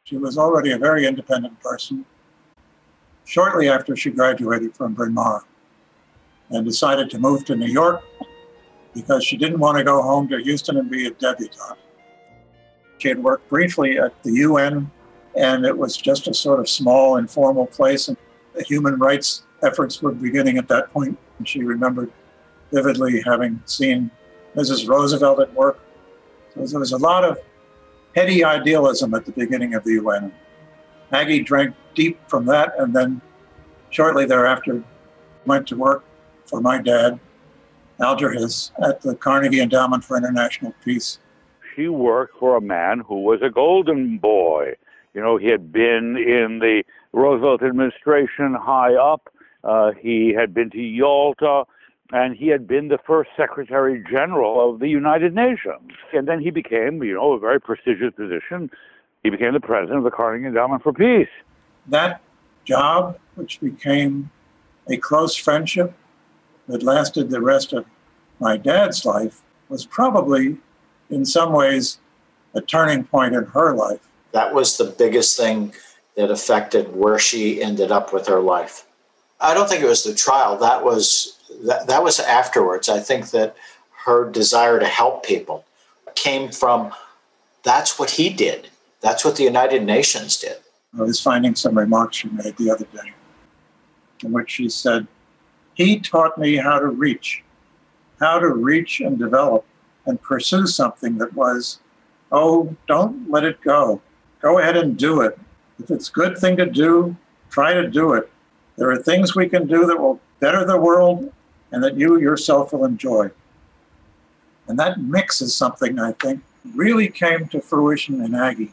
She 0.05 0.17
was 0.17 0.39
already 0.39 0.73
a 0.73 0.79
very 0.79 1.07
independent 1.07 1.61
person 1.61 2.05
shortly 3.25 3.69
after 3.69 3.95
she 3.95 4.11
graduated 4.11 4.75
from 4.75 4.95
Bryn 4.95 5.15
Mawr 5.15 5.45
and 6.51 6.65
decided 6.65 7.11
to 7.11 7.19
move 7.19 7.45
to 7.45 7.55
New 7.55 7.67
York 7.67 8.03
because 8.93 9.25
she 9.25 9.37
didn't 9.37 9.61
want 9.61 9.79
to 9.79 9.85
go 9.85 10.03
home 10.03 10.29
to 10.29 10.39
Houston 10.43 10.79
and 10.79 10.91
be 10.91 11.07
a 11.07 11.11
debutante. 11.11 11.79
She 12.99 13.09
had 13.09 13.23
worked 13.23 13.49
briefly 13.49 13.99
at 13.99 14.21
the 14.23 14.33
UN, 14.33 14.91
and 15.37 15.65
it 15.65 15.77
was 15.77 15.97
just 15.97 16.27
a 16.27 16.35
sort 16.35 16.61
of 16.61 16.69
small, 16.69 17.17
informal 17.17 17.67
place, 17.67 18.09
and 18.09 18.17
the 18.55 18.65
human 18.65 18.99
rights 18.99 19.45
efforts 19.63 20.03
were 20.03 20.13
beginning 20.13 20.59
at 20.59 20.69
that 20.69 20.93
point. 20.93 21.17
And 21.39 21.49
she 21.49 21.63
remembered 21.63 22.11
vividly 22.73 23.23
having 23.23 23.63
seen 23.65 24.11
Mrs. 24.57 24.89
Roosevelt 24.89 25.41
at 25.41 25.55
work. 25.55 25.79
So 26.55 26.67
there 26.67 26.81
was 26.81 26.93
a 26.93 26.99
lot 26.99 27.25
of 27.25 27.39
heady 28.15 28.45
idealism 28.45 29.15
at 29.15 29.25
the 29.25 29.33
beginning 29.33 29.75
of 29.75 29.85
the 29.85 29.93
UN. 29.93 30.33
Aggie 31.13 31.43
drank 31.43 31.75
deep 31.95 32.19
from 32.29 32.47
that, 32.47 32.75
and 32.79 32.95
then 32.95 33.21
shortly 33.91 34.27
thereafter 34.27 34.83
went 35.47 35.67
to 35.69 35.77
work 35.77 36.05
for 36.47 36.61
my 36.61 36.81
dad, 36.81 37.19
Alger 38.01 38.31
Hiss, 38.31 38.71
at 38.83 39.01
the 39.03 39.15
Carnegie 39.15 39.61
Endowment 39.61 40.05
for 40.05 40.17
International 40.17 40.75
Peace 40.85 41.19
she 41.81 41.89
worked 41.89 42.39
for 42.39 42.57
a 42.57 42.61
man 42.61 43.01
who 43.01 43.23
was 43.23 43.41
a 43.43 43.51
golden 43.51 44.19
boy. 44.19 44.75
You 45.15 45.21
know, 45.21 45.37
he 45.37 45.47
had 45.47 45.73
been 45.73 46.17
in 46.17 46.59
the 46.61 46.83
Roosevelt 47.13 47.63
administration 47.63 48.55
high 48.55 48.95
up. 48.95 49.33
Uh, 49.65 49.93
he 49.93 50.33
had 50.33 50.55
been 50.55 50.71
to 50.71 50.81
Yalta, 50.81 51.65
and 52.13 52.37
he 52.37 52.49
had 52.49 52.67
been 52.67 52.89
the 52.89 52.99
first 53.07 53.31
Secretary 53.37 54.03
General 54.11 54.71
of 54.71 54.81
the 54.81 54.89
United 54.89 55.35
Nations. 55.35 55.93
And 56.13 56.27
then 56.27 56.41
he 56.41 56.51
became, 56.51 57.03
you 57.03 57.15
know, 57.15 57.33
a 57.33 57.39
very 57.39 57.61
prestigious 57.61 58.13
position. 58.15 58.71
He 59.23 59.31
became 59.31 59.53
the 59.53 59.61
president 59.61 59.99
of 59.99 60.05
the 60.05 60.11
Carnegie 60.11 60.47
Endowment 60.47 60.83
for 60.83 60.93
Peace. 60.93 61.29
That 61.87 62.21
job, 62.65 63.19
which 63.35 63.61
became 63.61 64.31
a 64.89 64.97
close 64.97 65.37
friendship 65.37 65.95
that 66.69 66.83
lasted 66.83 67.31
the 67.31 67.41
rest 67.41 67.73
of 67.73 67.87
my 68.39 68.57
dad's 68.57 69.05
life, 69.05 69.43
was 69.69 69.87
probably 69.87 70.59
in 71.11 71.25
some 71.25 71.53
ways, 71.53 71.99
a 72.55 72.61
turning 72.61 73.05
point 73.05 73.35
in 73.35 73.45
her 73.45 73.75
life. 73.75 74.01
That 74.33 74.55
was 74.55 74.77
the 74.77 74.85
biggest 74.85 75.37
thing 75.37 75.75
that 76.17 76.31
affected 76.31 76.95
where 76.95 77.19
she 77.19 77.63
ended 77.63 77.91
up 77.91 78.13
with 78.13 78.27
her 78.29 78.41
life. 78.41 78.87
I 79.41 79.55
don't 79.55 79.69
think 79.69 79.83
it 79.83 79.89
was 79.89 80.05
the 80.05 80.15
trial. 80.15 80.57
That 80.59 80.85
was 80.85 81.39
that, 81.65 81.87
that 81.87 82.03
was 82.03 82.21
afterwards. 82.21 82.89
I 82.89 83.01
think 83.01 83.31
that 83.31 83.57
her 84.05 84.31
desire 84.31 84.79
to 84.79 84.87
help 84.87 85.25
people 85.25 85.65
came 86.15 86.51
from 86.51 86.93
that's 87.63 87.99
what 87.99 88.11
he 88.11 88.31
did. 88.31 88.69
That's 89.01 89.25
what 89.25 89.37
the 89.37 89.45
United 89.45 89.85
Nations 89.85 90.37
did. 90.37 90.57
I 90.99 91.03
was 91.03 91.21
finding 91.21 91.55
some 91.55 91.79
remarks 91.79 92.19
she 92.19 92.29
made 92.29 92.57
the 92.57 92.71
other 92.71 92.87
day 92.93 93.13
in 94.25 94.33
which 94.33 94.51
she 94.51 94.69
said, 94.69 95.07
He 95.75 95.99
taught 96.01 96.39
me 96.39 96.57
how 96.57 96.79
to 96.79 96.87
reach, 96.87 97.43
how 98.19 98.39
to 98.39 98.49
reach 98.49 99.01
and 99.01 99.19
develop 99.19 99.65
and 100.07 100.21
pursue 100.21 100.67
something 100.67 101.19
that 101.19 101.35
was, 101.35 101.81
oh, 102.33 102.75
don't 102.89 103.31
let 103.31 103.45
it 103.45 103.61
go. 103.61 104.01
Go 104.41 104.59
ahead 104.59 104.77
and 104.77 104.97
do 104.97 105.21
it. 105.21 105.39
If 105.79 105.91
it's 105.91 106.09
a 106.09 106.13
good 106.13 106.39
thing 106.39 106.57
to 106.57 106.67
do, 106.67 107.17
try 107.51 107.75
to 107.75 107.89
do 107.89 108.15
it. 108.15 108.31
There 108.77 108.91
are 108.91 108.97
things 108.97 109.35
we 109.35 109.49
can 109.49 109.67
do 109.67 109.87
that 109.87 110.01
will 110.01 110.21
better 110.41 110.65
the 110.65 110.79
world 110.79 111.33
and 111.73 111.83
that 111.85 111.97
you 111.97 112.19
yourself 112.19 112.73
will 112.73 112.85
enjoy. 112.85 113.31
And 114.67 114.79
that 114.79 115.01
mix 115.01 115.43
is 115.43 115.55
something 115.55 115.99
I 115.99 116.13
think 116.13 116.43
really 116.75 117.09
came 117.09 117.49
to 117.49 117.61
fruition 117.61 118.25
in 118.25 118.35
Aggie. 118.35 118.73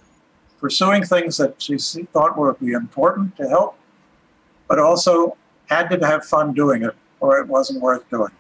Pursuing 0.60 1.04
things 1.04 1.38
that 1.38 1.62
she 1.62 1.78
thought 1.78 2.38
would 2.38 2.60
be 2.60 2.72
important 2.72 3.36
to 3.38 3.48
help, 3.48 3.78
but 4.68 4.80
also 4.80 5.38
had 5.68 5.90
to 5.90 6.06
have 6.06 6.26
fun 6.26 6.54
doing 6.54 6.84
it 6.84 6.96
or 7.20 7.40
it 7.40 7.48
wasn't 7.48 7.82
worth 7.82 8.10
doing. 8.10 8.32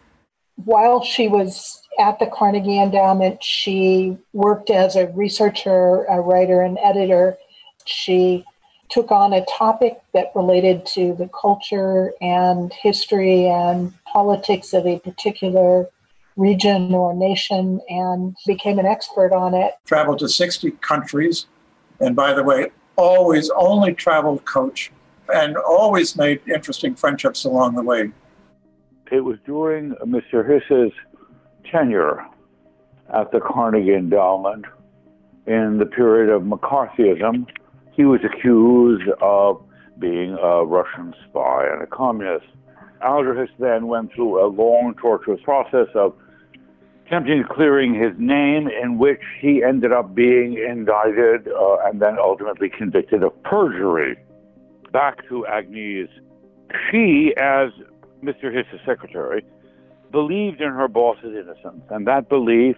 While 0.55 1.03
she 1.03 1.27
was 1.27 1.87
at 1.97 2.19
the 2.19 2.27
Carnegie 2.27 2.79
Endowment. 2.79 3.43
She 3.43 4.17
worked 4.33 4.69
as 4.69 4.95
a 4.95 5.07
researcher, 5.07 6.03
a 6.05 6.21
writer, 6.21 6.61
and 6.61 6.77
editor. 6.83 7.37
She 7.85 8.45
took 8.89 9.11
on 9.11 9.33
a 9.33 9.45
topic 9.45 9.99
that 10.13 10.31
related 10.35 10.85
to 10.85 11.13
the 11.15 11.29
culture 11.39 12.13
and 12.21 12.71
history 12.73 13.45
and 13.47 13.93
politics 14.05 14.73
of 14.73 14.85
a 14.85 14.99
particular 14.99 15.87
region 16.37 16.93
or 16.93 17.13
nation 17.13 17.81
and 17.89 18.35
became 18.45 18.79
an 18.79 18.85
expert 18.85 19.33
on 19.33 19.53
it. 19.53 19.73
Traveled 19.85 20.19
to 20.19 20.29
60 20.29 20.71
countries. 20.81 21.47
And 21.99 22.15
by 22.15 22.33
the 22.33 22.43
way, 22.43 22.71
always 22.95 23.49
only 23.55 23.93
traveled 23.93 24.45
coach 24.45 24.91
and 25.33 25.57
always 25.57 26.15
made 26.15 26.41
interesting 26.47 26.95
friendships 26.95 27.43
along 27.43 27.75
the 27.75 27.83
way. 27.83 28.11
It 29.11 29.21
was 29.21 29.37
during 29.45 29.91
Mr. 30.05 30.47
Hiss's 30.47 30.91
tenure 31.69 32.25
at 33.13 33.31
the 33.31 33.39
Carnegie 33.39 33.93
Endowment 33.93 34.65
in 35.45 35.77
the 35.77 35.85
period 35.85 36.29
of 36.29 36.43
McCarthyism. 36.43 37.47
He 37.97 38.05
was 38.05 38.21
accused 38.23 39.09
of 39.21 39.59
being 39.97 40.37
a 40.39 40.63
Russian 40.63 41.15
spy 41.27 41.67
and 41.69 41.81
a 41.81 41.87
communist. 41.87 42.45
Hiss 43.01 43.49
then 43.59 43.87
went 43.87 44.13
through 44.13 44.39
a 44.39 44.47
long, 44.47 44.93
tortuous 45.01 45.41
process 45.43 45.87
of 45.95 46.13
attempting 47.05 47.41
to 47.41 47.53
clearing 47.53 47.95
his 47.95 48.13
name, 48.19 48.67
in 48.67 48.99
which 48.99 49.21
he 49.41 49.63
ended 49.63 49.91
up 49.91 50.13
being 50.13 50.57
indicted 50.57 51.47
uh, 51.47 51.77
and 51.85 51.99
then 51.99 52.17
ultimately 52.19 52.69
convicted 52.69 53.23
of 53.23 53.31
perjury. 53.43 54.15
Back 54.93 55.27
to 55.29 55.47
Agnes. 55.47 56.09
She, 56.91 57.33
as 57.37 57.71
Mr. 58.23 58.53
Hiss's 58.53 58.79
secretary, 58.85 59.43
believed 60.11 60.61
in 60.61 60.69
her 60.69 60.87
boss's 60.87 61.35
innocence, 61.35 61.83
and 61.89 62.05
that 62.05 62.29
belief 62.29 62.75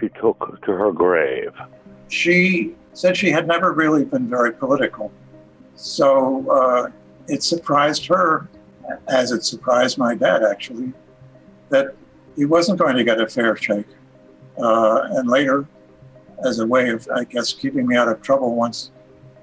she 0.00 0.08
took 0.20 0.60
to 0.64 0.72
her 0.72 0.92
grave. 0.92 1.52
She 2.08 2.74
said 2.98 3.16
she 3.16 3.30
had 3.30 3.46
never 3.46 3.72
really 3.72 4.04
been 4.04 4.28
very 4.28 4.52
political. 4.52 5.12
So 5.76 6.50
uh, 6.50 6.90
it 7.28 7.44
surprised 7.44 8.04
her, 8.06 8.48
as 9.06 9.30
it 9.30 9.44
surprised 9.44 9.98
my 9.98 10.16
dad 10.16 10.42
actually, 10.42 10.92
that 11.68 11.94
he 12.34 12.44
wasn't 12.44 12.80
going 12.80 12.96
to 12.96 13.04
get 13.04 13.20
a 13.20 13.28
fair 13.28 13.54
shake. 13.56 13.86
Uh, 14.60 15.02
and 15.12 15.30
later, 15.30 15.64
as 16.44 16.58
a 16.58 16.66
way 16.66 16.90
of, 16.90 17.08
I 17.14 17.22
guess, 17.22 17.52
keeping 17.52 17.86
me 17.86 17.94
out 17.94 18.08
of 18.08 18.20
trouble 18.20 18.56
once 18.56 18.90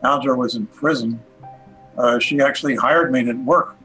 Alger 0.03 0.35
was 0.35 0.55
in 0.55 0.67
prison, 0.67 1.23
uh, 1.97 2.19
she 2.19 2.41
actually 2.41 2.75
hired 2.75 3.09
me 3.09 3.23
to 3.23 3.33
work 3.33 3.77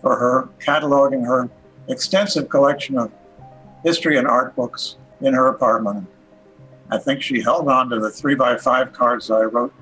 for 0.00 0.16
her, 0.16 0.48
cataloging 0.58 1.26
her 1.26 1.50
extensive 1.88 2.48
collection 2.48 2.96
of 2.96 3.12
history 3.84 4.16
and 4.16 4.26
art 4.26 4.56
books 4.56 4.96
in 5.20 5.34
her 5.34 5.48
apartment. 5.48 6.08
I 6.92 6.98
think 6.98 7.22
she 7.22 7.40
held 7.40 7.68
on 7.68 7.88
to 7.88 7.98
the 7.98 8.10
three 8.10 8.34
by 8.34 8.56
five 8.58 8.92
cards 8.92 9.30
I 9.30 9.42
wrote 9.42 9.72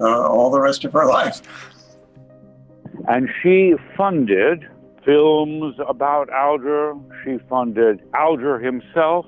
uh, 0.00 0.28
all 0.28 0.50
the 0.50 0.60
rest 0.60 0.84
of 0.84 0.92
her 0.94 1.06
life. 1.18 1.42
And 3.06 3.28
she 3.42 3.74
funded 3.96 4.66
films 5.04 5.76
about 5.86 6.30
Alger. 6.30 6.94
She 7.24 7.38
funded 7.48 8.00
Alger 8.14 8.58
himself. 8.58 9.26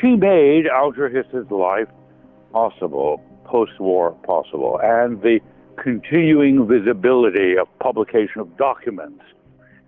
She 0.00 0.16
made 0.16 0.66
Alger 0.66 1.08
Hiss's 1.08 1.50
life 1.50 1.88
possible, 2.52 3.20
post 3.44 3.78
war 3.80 4.12
possible, 4.24 4.80
and 4.82 5.20
the 5.22 5.40
continuing 5.82 6.68
visibility 6.68 7.56
of 7.58 7.66
publication 7.80 8.40
of 8.40 8.56
documents 8.56 9.24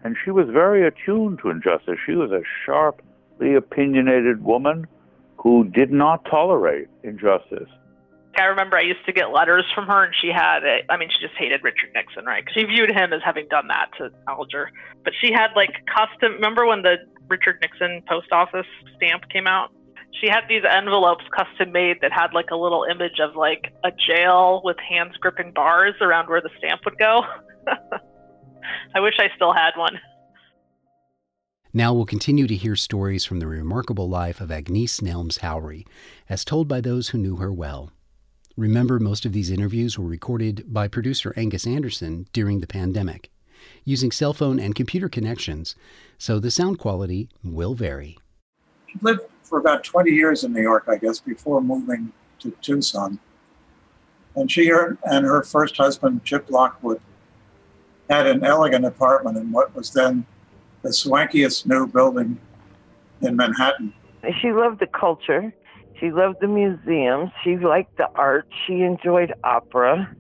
and 0.07 0.17
she 0.25 0.31
was 0.31 0.47
very 0.49 0.87
attuned 0.87 1.41
to 1.41 1.51
injustice. 1.51 1.99
She 2.07 2.13
was 2.13 2.31
a 2.31 2.43
sharply 2.65 3.55
opinionated 3.57 4.45
woman 4.45 4.87
who 5.47 5.63
did 5.63 5.93
not 5.93 6.25
tolerate 6.25 6.89
injustice. 7.05 7.69
I 8.37 8.47
remember 8.47 8.77
I 8.77 8.81
used 8.81 9.07
to 9.07 9.13
get 9.13 9.31
letters 9.31 9.65
from 9.77 9.87
her, 9.87 10.03
and 10.03 10.13
she 10.21 10.27
had, 10.27 10.65
a, 10.65 10.81
I 10.91 10.97
mean, 10.97 11.09
she 11.09 11.25
just 11.25 11.39
hated 11.39 11.63
Richard 11.63 11.91
Nixon, 11.95 12.25
right? 12.25 12.43
She 12.53 12.65
viewed 12.65 12.91
him 12.91 13.13
as 13.13 13.21
having 13.25 13.47
done 13.49 13.69
that 13.69 13.91
to 13.99 14.11
Alger. 14.27 14.73
But 15.05 15.13
she 15.21 15.31
had 15.33 15.51
like 15.55 15.71
custom, 15.87 16.33
remember 16.33 16.67
when 16.67 16.83
the 16.83 16.97
Richard 17.29 17.59
Nixon 17.63 18.03
post 18.09 18.33
office 18.33 18.67
stamp 18.97 19.29
came 19.29 19.47
out? 19.47 19.71
she 20.21 20.29
had 20.29 20.41
these 20.49 20.63
envelopes 20.69 21.25
custom 21.37 21.73
made 21.73 22.01
that 22.01 22.11
had 22.11 22.33
like 22.33 22.51
a 22.51 22.57
little 22.57 22.87
image 22.91 23.21
of 23.21 23.37
like 23.37 23.71
a 23.85 23.91
jail 23.91 24.63
with 24.65 24.79
hands 24.79 25.15
gripping 25.21 25.53
bars 25.53 25.95
around 26.01 26.27
where 26.27 26.41
the 26.41 26.49
stamp 26.57 26.81
would 26.87 26.97
go. 26.97 27.21
I 28.95 29.01
wish 29.01 29.15
I 29.19 29.29
still 29.37 29.53
had 29.53 29.73
one. 29.77 30.01
Now 31.77 31.93
we'll 31.93 32.07
continue 32.07 32.47
to 32.47 32.57
hear 32.57 32.75
stories 32.75 33.27
from 33.27 33.39
the 33.39 33.47
remarkable 33.47 34.09
life 34.09 34.41
of 34.41 34.51
Agnes 34.51 35.01
Nelms 35.01 35.41
Haury, 35.41 35.87
as 36.27 36.43
told 36.43 36.69
by 36.69 36.81
those 36.81 37.09
who 37.09 37.19
knew 37.19 37.37
her 37.37 37.53
well. 37.53 37.93
Remember, 38.57 38.99
most 38.99 39.27
of 39.27 39.35
these 39.35 39.51
interviews 39.51 39.99
were 39.99 40.09
recorded 40.09 40.73
by 40.73 40.89
producer 40.89 41.35
Angus 41.37 41.67
Anderson 41.67 42.29
during 42.33 42.61
the 42.61 42.67
pandemic, 42.67 43.31
using 43.85 44.11
cell 44.11 44.33
phone 44.33 44.59
and 44.59 44.75
computer 44.75 45.11
connections, 45.11 45.75
so 46.17 46.39
the 46.39 46.51
sound 46.51 46.79
quality 46.79 47.29
will 47.45 47.75
vary. 47.75 48.17
She 48.87 48.99
lived 49.03 49.27
for 49.43 49.59
about 49.59 49.85
20 49.85 50.11
years 50.11 50.45
in 50.45 50.55
New 50.55 50.63
York, 50.63 50.87
I 50.89 50.97
guess, 50.97 51.21
before 51.21 51.61
moving 51.61 52.11
to 52.39 52.53
Tucson. 52.63 53.19
And 54.35 54.51
she 54.51 54.71
and 54.71 55.27
her 55.27 55.43
first 55.43 55.77
husband, 55.77 56.25
Chip 56.25 56.49
Lockwood, 56.49 57.03
had 58.09 58.27
an 58.27 58.45
elegant 58.45 58.87
apartment 58.87 59.37
in 59.37 59.53
what 59.53 59.77
was 59.77 59.91
then 59.91 60.25
the 60.83 60.91
swankiest 60.91 61.67
new 61.67 61.87
building 61.87 62.39
in 63.23 63.37
Manhattan. 63.37 63.93
She 64.41 64.53
loved 64.53 64.81
the 64.81 64.87
culture. 64.87 65.53
She 65.99 66.11
loved 66.11 66.39
the 66.41 66.49
museums. 66.49 67.31
She 67.43 67.57
liked 67.57 67.97
the 67.97 68.09
art. 68.15 68.47
She 68.67 68.83
enjoyed 68.83 69.33
opera. 69.45 70.15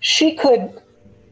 She 0.00 0.36
could 0.36 0.82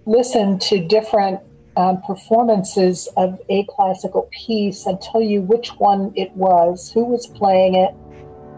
listen 0.07 0.59
to 0.59 0.85
different 0.87 1.41
um, 1.77 2.01
performances 2.03 3.09
of 3.17 3.41
a 3.49 3.65
classical 3.69 4.29
piece 4.33 4.87
and 4.87 5.01
tell 5.01 5.21
you 5.23 5.43
which 5.43 5.71
one 5.79 6.13
it 6.17 6.31
was, 6.33 6.91
who 6.93 7.05
was 7.05 7.27
playing 7.27 7.75
it, 7.75 7.95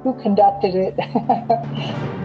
who 0.02 0.14
conducted 0.22 0.74
it. 0.74 0.98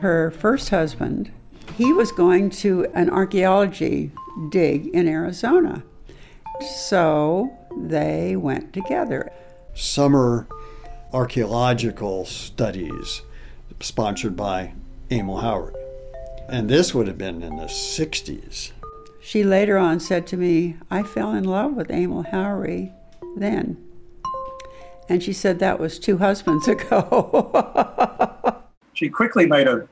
Her 0.00 0.30
first 0.30 0.70
husband, 0.70 1.32
he 1.78 1.92
was 1.92 2.10
going 2.10 2.50
to 2.50 2.84
an 2.92 3.08
archaeology 3.08 4.10
dig 4.50 4.88
in 4.88 5.06
Arizona. 5.06 5.84
So 6.60 7.56
they 7.76 8.34
went 8.34 8.72
together. 8.72 9.30
Summer 9.74 10.48
archaeological 11.12 12.26
studies 12.26 13.22
sponsored 13.78 14.36
by 14.36 14.72
Emil 15.08 15.40
Haury. 15.40 15.72
And 16.48 16.68
this 16.68 16.92
would 16.94 17.06
have 17.06 17.16
been 17.16 17.44
in 17.44 17.56
the 17.56 17.66
60s. 17.66 18.72
She 19.20 19.44
later 19.44 19.78
on 19.78 20.00
said 20.00 20.26
to 20.28 20.36
me, 20.36 20.76
I 20.90 21.04
fell 21.04 21.32
in 21.32 21.44
love 21.44 21.74
with 21.74 21.92
Emil 21.92 22.24
Haury 22.24 22.92
then. 23.36 23.76
And 25.08 25.22
she 25.22 25.32
said 25.32 25.60
that 25.60 25.78
was 25.78 26.00
two 26.00 26.18
husbands 26.18 26.66
ago. 26.74 28.62
she 28.94 29.08
quickly 29.08 29.46
made 29.46 29.68
a, 29.68 29.86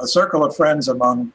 a 0.00 0.06
circle 0.06 0.44
of 0.44 0.56
friends 0.56 0.88
among 0.88 1.32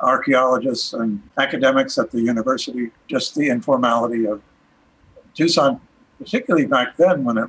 archaeologists 0.00 0.92
and 0.92 1.22
academics 1.38 1.98
at 1.98 2.10
the 2.10 2.20
university, 2.20 2.90
just 3.08 3.34
the 3.34 3.48
informality 3.48 4.26
of 4.26 4.42
Tucson, 5.34 5.80
particularly 6.18 6.66
back 6.66 6.96
then 6.96 7.24
when 7.24 7.38
it 7.38 7.48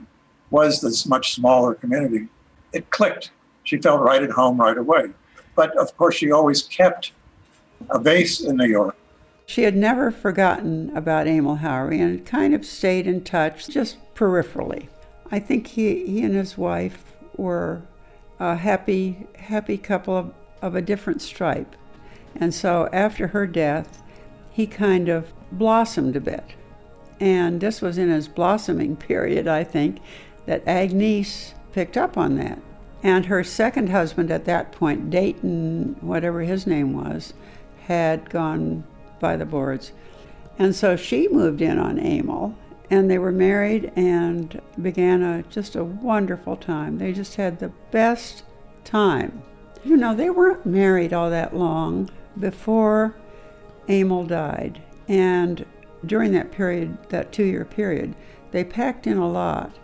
was 0.49 0.81
this 0.81 1.05
much 1.05 1.33
smaller 1.33 1.73
community. 1.73 2.27
It 2.73 2.89
clicked. 2.89 3.31
She 3.63 3.77
felt 3.77 4.01
right 4.01 4.23
at 4.23 4.31
home 4.31 4.59
right 4.59 4.77
away. 4.77 5.11
But 5.55 5.75
of 5.77 5.95
course, 5.97 6.15
she 6.15 6.31
always 6.31 6.63
kept 6.63 7.11
a 7.89 7.99
base 7.99 8.41
in 8.41 8.55
New 8.55 8.67
York. 8.67 8.95
She 9.45 9.63
had 9.63 9.75
never 9.75 10.11
forgotten 10.11 10.95
about 10.95 11.27
Emil 11.27 11.57
Haury 11.57 11.99
and 11.99 12.25
kind 12.25 12.53
of 12.53 12.65
stayed 12.65 13.07
in 13.07 13.23
touch 13.23 13.67
just 13.69 13.97
peripherally. 14.13 14.87
I 15.31 15.39
think 15.39 15.67
he, 15.67 16.05
he 16.05 16.21
and 16.21 16.35
his 16.35 16.57
wife 16.57 17.15
were 17.35 17.81
a 18.39 18.55
happy, 18.55 19.27
happy 19.37 19.77
couple 19.77 20.17
of, 20.17 20.33
of 20.61 20.75
a 20.75 20.81
different 20.81 21.21
stripe. 21.21 21.75
And 22.35 22.53
so 22.53 22.89
after 22.93 23.27
her 23.27 23.47
death, 23.47 24.01
he 24.51 24.67
kind 24.67 25.09
of 25.09 25.31
blossomed 25.51 26.15
a 26.15 26.21
bit. 26.21 26.43
And 27.19 27.59
this 27.61 27.81
was 27.81 27.97
in 27.97 28.09
his 28.09 28.27
blossoming 28.27 28.95
period, 28.95 29.47
I 29.47 29.63
think, 29.63 29.99
that 30.45 30.67
Agnes 30.67 31.53
picked 31.73 31.97
up 31.97 32.17
on 32.17 32.35
that. 32.37 32.59
And 33.03 33.25
her 33.25 33.43
second 33.43 33.89
husband 33.89 34.31
at 34.31 34.45
that 34.45 34.71
point, 34.71 35.09
Dayton, 35.09 35.97
whatever 36.01 36.41
his 36.41 36.67
name 36.67 36.93
was, 36.93 37.33
had 37.85 38.29
gone 38.29 38.83
by 39.19 39.37
the 39.37 39.45
boards. 39.45 39.91
And 40.59 40.75
so 40.75 40.95
she 40.95 41.27
moved 41.27 41.61
in 41.61 41.77
on 41.77 41.99
Emil, 41.99 42.55
and 42.89 43.09
they 43.09 43.17
were 43.17 43.31
married 43.31 43.91
and 43.95 44.61
began 44.81 45.21
a, 45.21 45.43
just 45.43 45.75
a 45.75 45.83
wonderful 45.83 46.55
time. 46.55 46.97
They 46.97 47.11
just 47.11 47.35
had 47.35 47.59
the 47.59 47.71
best 47.91 48.43
time. 48.83 49.41
You 49.83 49.97
know, 49.97 50.15
they 50.15 50.29
weren't 50.29 50.65
married 50.65 51.13
all 51.13 51.29
that 51.29 51.55
long 51.55 52.09
before 52.39 53.15
Emil 53.89 54.25
died. 54.25 54.81
And 55.07 55.65
during 56.05 56.31
that 56.33 56.51
period, 56.51 56.97
that 57.09 57.31
two 57.31 57.43
year 57.43 57.65
period, 57.65 58.15
they 58.51 58.63
packed 58.63 59.07
in 59.07 59.17
a 59.17 59.27
lot. 59.27 59.75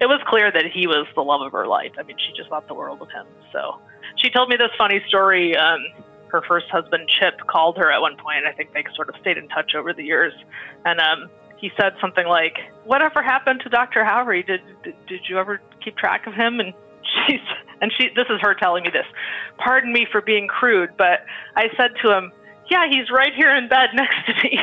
It 0.00 0.06
was 0.06 0.20
clear 0.26 0.50
that 0.50 0.66
he 0.72 0.86
was 0.86 1.06
the 1.14 1.22
love 1.22 1.42
of 1.42 1.52
her 1.52 1.66
life. 1.66 1.92
I 1.98 2.02
mean, 2.02 2.16
she 2.18 2.32
just 2.36 2.48
thought 2.48 2.66
the 2.66 2.74
world 2.74 3.02
of 3.02 3.08
him. 3.10 3.26
So 3.52 3.78
she 4.16 4.30
told 4.30 4.48
me 4.48 4.56
this 4.56 4.70
funny 4.76 5.00
story. 5.08 5.56
Um, 5.56 5.80
her 6.28 6.42
first 6.48 6.66
husband, 6.70 7.08
Chip, 7.20 7.34
called 7.46 7.76
her 7.76 7.92
at 7.92 8.00
one 8.00 8.16
point. 8.16 8.46
I 8.46 8.52
think 8.52 8.72
they 8.72 8.84
sort 8.96 9.08
of 9.08 9.14
stayed 9.20 9.36
in 9.36 9.48
touch 9.48 9.74
over 9.74 9.92
the 9.92 10.02
years. 10.02 10.32
And 10.84 10.98
um, 10.98 11.30
he 11.62 11.70
said 11.80 11.94
something 12.00 12.26
like, 12.26 12.58
Whatever 12.84 13.22
happened 13.22 13.60
to 13.62 13.70
Dr. 13.70 14.04
Haury? 14.04 14.46
Did, 14.46 14.60
did, 14.84 14.94
did 15.06 15.20
you 15.30 15.38
ever 15.38 15.62
keep 15.82 15.96
track 15.96 16.26
of 16.26 16.34
him? 16.34 16.60
And 16.60 16.74
she's 17.26 17.40
and 17.80 17.92
she 17.98 18.08
this 18.14 18.26
is 18.30 18.38
her 18.40 18.54
telling 18.54 18.84
me 18.84 18.90
this 18.92 19.06
pardon 19.58 19.92
me 19.92 20.06
for 20.10 20.20
being 20.20 20.46
crude 20.46 20.90
but 20.96 21.20
i 21.56 21.64
said 21.76 21.90
to 22.02 22.10
him 22.10 22.32
yeah 22.70 22.86
he's 22.88 23.10
right 23.10 23.32
here 23.36 23.54
in 23.54 23.68
bed 23.68 23.90
next 23.94 24.16
to 24.26 24.34
me 24.42 24.58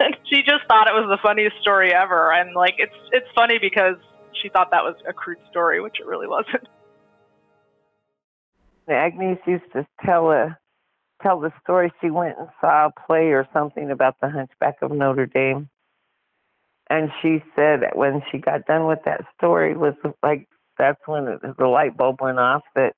and 0.00 0.16
she 0.28 0.38
just 0.38 0.64
thought 0.68 0.88
it 0.88 0.94
was 0.94 1.06
the 1.08 1.18
funniest 1.22 1.56
story 1.60 1.92
ever 1.92 2.32
and 2.32 2.54
like 2.54 2.74
it's 2.78 2.96
it's 3.12 3.26
funny 3.34 3.58
because 3.60 3.96
she 4.42 4.48
thought 4.48 4.70
that 4.70 4.82
was 4.82 4.96
a 5.08 5.12
crude 5.12 5.38
story 5.50 5.80
which 5.80 5.96
it 6.00 6.06
really 6.06 6.26
wasn't 6.26 6.66
agnes 8.88 9.38
used 9.46 9.70
to 9.72 9.86
tell 10.04 10.30
a 10.30 10.56
tell 11.22 11.38
the 11.38 11.52
story 11.62 11.92
she 12.00 12.10
went 12.10 12.36
and 12.38 12.48
saw 12.60 12.86
a 12.86 13.06
play 13.06 13.28
or 13.28 13.46
something 13.52 13.90
about 13.90 14.16
the 14.20 14.28
hunchback 14.28 14.76
of 14.82 14.90
notre 14.90 15.26
dame 15.26 15.68
and 16.92 17.10
she 17.22 17.42
said 17.56 17.80
that 17.80 17.96
when 17.96 18.22
she 18.30 18.36
got 18.36 18.66
done 18.66 18.86
with 18.86 18.98
that 19.06 19.24
story 19.38 19.74
was 19.74 19.94
like 20.22 20.46
that's 20.78 21.00
when 21.06 21.38
the 21.58 21.66
light 21.66 21.96
bulb 21.96 22.20
went 22.20 22.38
off 22.38 22.62
that 22.74 22.92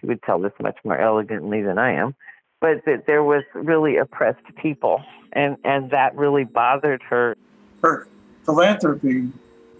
she 0.00 0.06
would 0.06 0.22
tell 0.22 0.38
this 0.38 0.52
much 0.62 0.76
more 0.84 0.96
elegantly 0.96 1.60
than 1.60 1.76
I 1.76 1.92
am, 1.92 2.14
but 2.60 2.84
that 2.86 3.06
there 3.06 3.24
was 3.24 3.42
really 3.52 3.96
oppressed 3.96 4.44
people, 4.62 5.02
and 5.32 5.56
and 5.64 5.90
that 5.90 6.14
really 6.14 6.44
bothered 6.44 7.02
her. 7.02 7.36
Her 7.82 8.06
philanthropy 8.44 9.28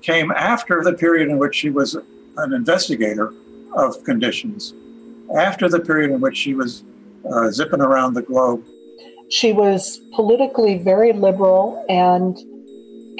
came 0.03 0.33
after 0.33 0.83
the 0.83 0.95
period 0.95 1.29
in 1.29 1.39
which 1.39 1.55
she 1.55 1.71
was 1.71 1.95
an 2.37 2.53
investigator 2.53 3.33
of 3.77 4.03
conditions, 4.03 4.75
after 5.37 5.69
the 5.69 5.79
period 5.79 6.11
in 6.11 6.21
which 6.21 6.37
she 6.37 6.55
was 6.55 6.83
uh, 7.33 7.51
zipping 7.51 7.81
around 7.81 8.15
the 8.15 8.23
globe. 8.23 8.65
She 9.31 9.53
was 9.53 10.01
politically 10.17 10.79
very 10.79 11.13
liberal 11.13 11.85
and 11.89 12.37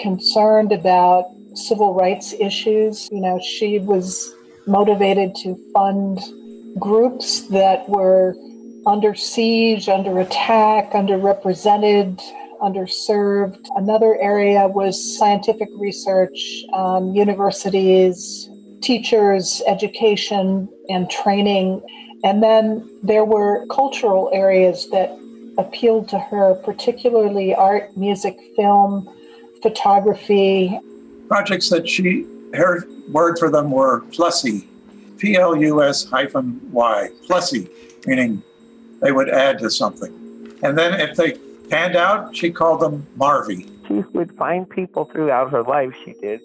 concerned 0.01 0.73
about 0.73 1.27
civil 1.55 1.95
rights 1.95 2.35
issues. 2.39 3.09
You 3.11 3.21
know, 3.21 3.41
she 3.41 3.79
was 3.79 4.33
motivated 4.67 5.35
to 5.37 5.59
fund 5.73 6.21
groups 6.79 7.49
that 7.49 7.89
were 7.89 8.35
under 8.87 9.15
siege, 9.15 9.89
under 9.89 10.21
attack, 10.21 10.93
underrepresented, 10.93 12.21
underserved. 12.63 13.67
Another 13.77 14.19
area 14.21 14.69
was 14.69 15.19
scientific 15.19 15.69
research, 15.79 16.65
um, 16.73 17.15
universities, 17.15 18.49
teachers, 18.83 19.63
education, 19.67 20.69
and 20.89 21.11
training. 21.11 21.83
And 22.25 22.43
then 22.43 22.89
there 23.03 23.25
were 23.25 23.67
cultural 23.67 24.31
areas 24.33 24.89
that 24.91 25.17
appealed 25.59 26.09
to 26.09 26.19
her, 26.19 26.55
particularly 26.65 27.55
art, 27.55 27.97
music, 27.97 28.37
film, 28.57 29.09
photography, 29.63 30.79
projects 31.29 31.69
that 31.71 31.89
she, 31.89 32.27
her 32.55 32.85
word 33.11 33.39
for 33.39 33.51
them 33.51 33.71
were 33.71 34.03
plusy, 34.13 34.67
P 35.19 35.37
L 35.37 35.57
U 35.57 35.83
S 35.83 36.05
hyphen 36.05 36.61
Y, 36.73 37.09
plusy, 37.27 37.71
meaning 38.07 38.43
they 39.01 39.13
would 39.13 39.29
add 39.29 39.59
to 39.61 39.71
something. 39.71 40.13
And 40.63 40.77
then 40.77 41.01
if 41.01 41.17
they 41.17 41.33
panned 41.71 41.97
out, 41.97 42.37
she 42.37 42.51
called 42.51 42.81
them 42.81 43.07
Marvy. 43.17 43.69
She 43.87 43.95
would 44.13 44.33
find 44.37 44.69
people 44.69 45.05
throughout 45.07 45.51
her 45.51 45.63
life, 45.63 45.95
she 46.05 46.13
did, 46.15 46.41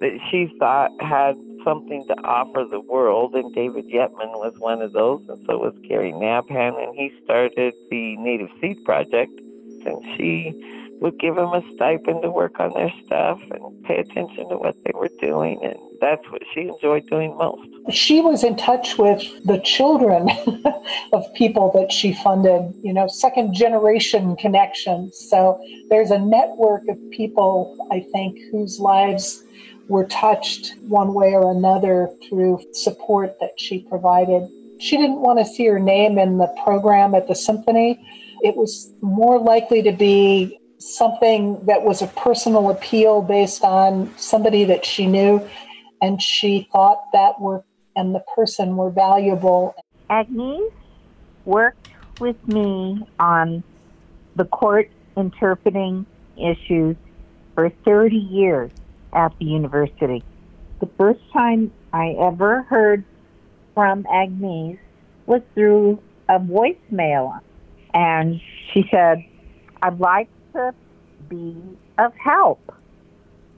that 0.00 0.18
she 0.30 0.54
thought 0.58 0.90
had 1.00 1.36
something 1.64 2.06
to 2.06 2.14
offer 2.22 2.64
the 2.70 2.80
world, 2.80 3.34
and 3.34 3.52
David 3.54 3.86
Yetman 3.86 4.32
was 4.38 4.54
one 4.58 4.82
of 4.82 4.92
those, 4.92 5.26
and 5.28 5.44
so 5.46 5.58
was 5.58 5.74
Gary 5.88 6.12
Nabhan, 6.12 6.80
and 6.80 6.94
he 6.94 7.12
started 7.24 7.74
the 7.90 8.16
Native 8.18 8.50
Seed 8.60 8.84
Project, 8.84 9.32
and 9.84 10.04
she 10.16 10.54
would 11.00 11.18
give 11.18 11.36
them 11.36 11.52
a 11.52 11.62
stipend 11.74 12.22
to 12.22 12.30
work 12.30 12.58
on 12.58 12.72
their 12.72 12.92
stuff 13.04 13.40
and 13.50 13.84
pay 13.84 13.98
attention 13.98 14.48
to 14.48 14.56
what 14.56 14.74
they 14.84 14.92
were 14.94 15.10
doing. 15.20 15.58
And 15.62 15.76
that's 16.00 16.24
what 16.30 16.42
she 16.52 16.62
enjoyed 16.68 17.06
doing 17.08 17.36
most. 17.36 17.68
She 17.90 18.20
was 18.20 18.44
in 18.44 18.56
touch 18.56 18.98
with 18.98 19.22
the 19.44 19.58
children 19.60 20.30
of 21.12 21.24
people 21.34 21.70
that 21.72 21.92
she 21.92 22.14
funded, 22.14 22.74
you 22.82 22.92
know, 22.92 23.06
second 23.06 23.54
generation 23.54 24.36
connections. 24.36 25.18
So 25.28 25.60
there's 25.90 26.10
a 26.10 26.18
network 26.18 26.88
of 26.88 26.98
people, 27.10 27.76
I 27.90 28.00
think, 28.12 28.38
whose 28.50 28.80
lives 28.80 29.44
were 29.88 30.06
touched 30.06 30.74
one 30.88 31.14
way 31.14 31.34
or 31.34 31.50
another 31.50 32.10
through 32.28 32.60
support 32.72 33.36
that 33.40 33.58
she 33.58 33.80
provided. 33.88 34.48
She 34.80 34.96
didn't 34.96 35.20
want 35.20 35.38
to 35.38 35.44
see 35.44 35.66
her 35.66 35.78
name 35.78 36.18
in 36.18 36.38
the 36.38 36.52
program 36.64 37.14
at 37.14 37.28
the 37.28 37.34
symphony. 37.34 37.98
It 38.42 38.56
was 38.56 38.92
more 39.00 39.38
likely 39.38 39.82
to 39.82 39.92
be 39.92 40.58
something 40.94 41.64
that 41.66 41.82
was 41.82 42.02
a 42.02 42.06
personal 42.08 42.70
appeal 42.70 43.22
based 43.22 43.64
on 43.64 44.12
somebody 44.16 44.64
that 44.64 44.84
she 44.84 45.06
knew, 45.06 45.46
and 46.00 46.20
she 46.22 46.68
thought 46.72 47.02
that 47.12 47.40
work 47.40 47.64
and 47.96 48.14
the 48.14 48.22
person 48.34 48.76
were 48.76 48.90
valuable. 48.90 49.74
Agnes 50.10 50.70
worked 51.44 51.88
with 52.20 52.36
me 52.46 53.02
on 53.18 53.64
the 54.34 54.44
court 54.44 54.90
interpreting 55.16 56.06
issues 56.36 56.96
for 57.54 57.70
30 57.84 58.16
years 58.16 58.70
at 59.14 59.32
the 59.40 59.46
university. 59.46 60.22
The 60.80 60.90
first 60.98 61.20
time 61.32 61.72
I 61.92 62.14
ever 62.20 62.62
heard 62.64 63.04
from 63.74 64.04
Agnes 64.12 64.78
was 65.26 65.40
through 65.54 66.02
a 66.28 66.38
voicemail. 66.38 67.38
And 67.94 68.40
she 68.72 68.84
said, 68.90 69.24
I'd 69.80 69.98
like 69.98 70.28
to 70.56 70.74
be 71.28 71.56
of 71.98 72.12
help. 72.14 72.74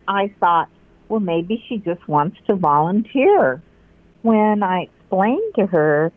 I 0.06 0.32
thought, 0.40 0.68
well, 1.08 1.20
maybe 1.20 1.62
she 1.68 1.78
just 1.78 2.06
wants 2.08 2.38
to 2.46 2.54
volunteer. 2.54 3.62
When 4.22 4.62
I 4.62 4.82
explained 4.82 5.54
to 5.56 5.66
her, 5.66 6.12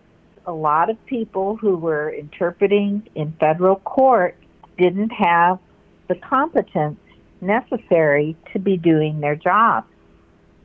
a 0.46 0.52
lot 0.52 0.90
of 0.90 1.04
people 1.06 1.56
who 1.56 1.78
were 1.78 2.10
interpreting 2.10 3.08
in 3.16 3.34
federal 3.40 3.78
court 3.78 4.36
didn't 4.78 5.12
have 5.12 5.60
the 6.08 6.16
competence 6.16 7.00
necessary 7.42 8.36
to 8.54 8.60
be 8.60 8.78
doing 8.78 9.20
their 9.20 9.36
job. 9.36 9.86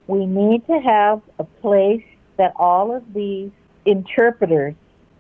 We 0.07 0.25
need 0.25 0.67
to 0.67 0.79
have 0.79 1.21
a 1.39 1.45
place 1.45 2.05
that 2.37 2.53
all 2.57 2.95
of 2.95 3.03
these 3.13 3.51
interpreters 3.85 4.75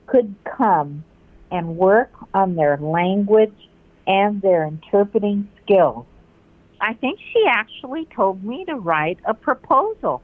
could 0.06 0.34
come 0.44 1.04
and 1.50 1.76
work 1.76 2.10
on 2.34 2.56
their 2.56 2.76
language 2.76 3.54
and 4.06 4.40
their 4.42 4.64
interpreting 4.64 5.48
skills. 5.62 6.06
I 6.80 6.94
think 6.94 7.18
she 7.32 7.44
actually 7.48 8.06
told 8.14 8.44
me 8.44 8.64
to 8.66 8.76
write 8.76 9.18
a 9.24 9.34
proposal. 9.34 10.22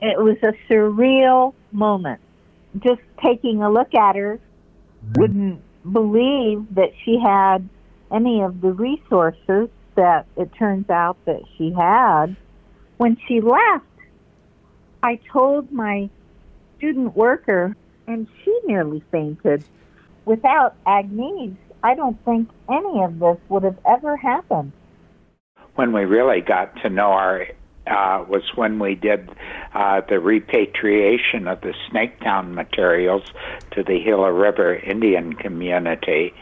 It 0.00 0.18
was 0.18 0.36
a 0.42 0.52
surreal 0.70 1.54
moment. 1.70 2.20
Just 2.78 3.00
taking 3.22 3.62
a 3.62 3.70
look 3.70 3.94
at 3.94 4.16
her, 4.16 4.38
mm-hmm. 4.38 5.20
wouldn't 5.20 5.62
believe 5.90 6.66
that 6.74 6.92
she 7.04 7.18
had 7.18 7.68
any 8.10 8.42
of 8.42 8.60
the 8.60 8.72
resources 8.72 9.68
that 9.94 10.26
it 10.36 10.50
turns 10.58 10.88
out 10.90 11.16
that 11.24 11.42
she 11.56 11.72
had. 11.72 12.36
When 12.98 13.16
she 13.26 13.40
left, 13.40 13.84
I 15.02 15.18
told 15.32 15.72
my 15.72 16.08
student 16.78 17.16
worker, 17.16 17.76
and 18.06 18.26
she 18.44 18.60
nearly 18.64 19.02
fainted. 19.10 19.64
Without 20.24 20.74
Agnes, 20.86 21.56
I 21.82 21.94
don't 21.94 22.22
think 22.24 22.48
any 22.68 23.02
of 23.02 23.18
this 23.18 23.38
would 23.48 23.64
have 23.64 23.78
ever 23.86 24.16
happened. 24.16 24.72
When 25.74 25.92
we 25.92 26.04
really 26.04 26.40
got 26.40 26.76
to 26.82 26.90
know 26.90 27.12
her 27.12 27.46
uh, 27.86 28.24
was 28.28 28.42
when 28.54 28.78
we 28.78 28.94
did 28.94 29.28
uh, 29.74 30.02
the 30.08 30.20
repatriation 30.20 31.48
of 31.48 31.60
the 31.62 31.74
Snaketown 31.90 32.52
materials 32.52 33.22
to 33.72 33.82
the 33.82 33.98
Gila 34.04 34.32
River 34.32 34.76
Indian 34.76 35.32
community 35.32 36.32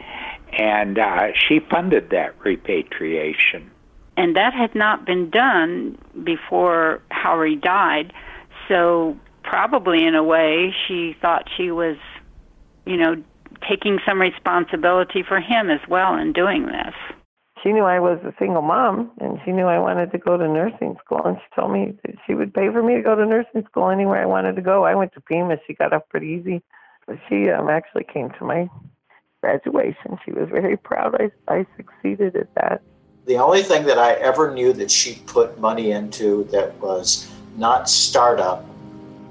and 0.53 0.99
uh, 0.99 1.29
she 1.35 1.61
funded 1.61 2.11
that 2.11 2.35
repatriation. 2.45 3.71
And 4.17 4.37
that 4.37 4.53
had 4.53 4.75
not 4.75 5.07
been 5.07 5.31
done 5.31 5.97
before 6.25 7.01
Haury 7.11 7.57
died, 7.57 8.13
so 8.69 9.17
probably 9.43 10.05
in 10.05 10.15
a 10.15 10.25
way 10.25 10.75
she 10.87 11.17
thought 11.21 11.49
she 11.57 11.71
was, 11.71 11.97
you 12.85 12.97
know, 12.97 13.23
taking 13.71 13.99
some 14.07 14.21
responsibility 14.21 15.23
for 15.27 15.41
him 15.41 15.71
as 15.71 15.81
well 15.89 16.17
in 16.17 16.33
doing 16.33 16.67
this. 16.67 16.95
She 17.63 17.73
knew 17.73 17.85
I 17.85 18.01
was 18.01 18.19
a 18.25 18.35
single 18.39 18.63
mom, 18.63 19.11
and 19.21 19.39
she 19.45 19.53
knew 19.53 19.67
I 19.67 19.79
wanted 19.79 20.11
to 20.13 20.19
go 20.19 20.37
to 20.37 20.49
nursing 20.49 20.97
school, 21.05 21.21
and 21.25 21.37
she 21.37 21.61
told 21.61 21.73
me 21.73 21.95
that 22.05 22.17
she 22.27 22.35
would 22.35 22.53
pay 22.53 22.71
for 22.73 22.83
me 22.83 22.97
to 22.97 23.03
go 23.03 23.15
to 23.15 23.27
nursing 23.27 23.65
school 23.71 23.91
anywhere 23.91 24.23
I 24.23 24.27
wanted 24.27 24.57
to 24.57 24.63
go. 24.63 24.85
I 24.85 24.95
went 24.95 25.13
to 25.13 25.21
Pima. 25.21 25.59
She 25.67 25.75
got 25.75 25.93
off 25.93 26.03
pretty 26.09 26.29
easy. 26.29 26.63
But 27.07 27.19
she 27.29 27.51
um, 27.51 27.69
actually 27.69 28.05
came 28.05 28.31
to 28.39 28.45
my 28.45 28.69
graduation. 29.43 30.19
She 30.25 30.33
was 30.33 30.49
very 30.51 30.77
proud 30.77 31.17
I, 31.21 31.31
I 31.53 31.67
succeeded 31.77 32.37
at 32.37 32.55
that. 32.55 32.83
The 33.27 33.37
only 33.37 33.63
thing 33.63 33.85
that 33.87 33.99
I 33.99 34.15
ever 34.15 34.53
knew 34.53 34.73
that 34.75 34.91
she 34.91 35.17
put 35.27 35.59
money 35.61 35.91
into 35.93 36.45
that 36.45 36.75
was 36.81 37.31
not 37.57 37.89
startup 37.89 38.65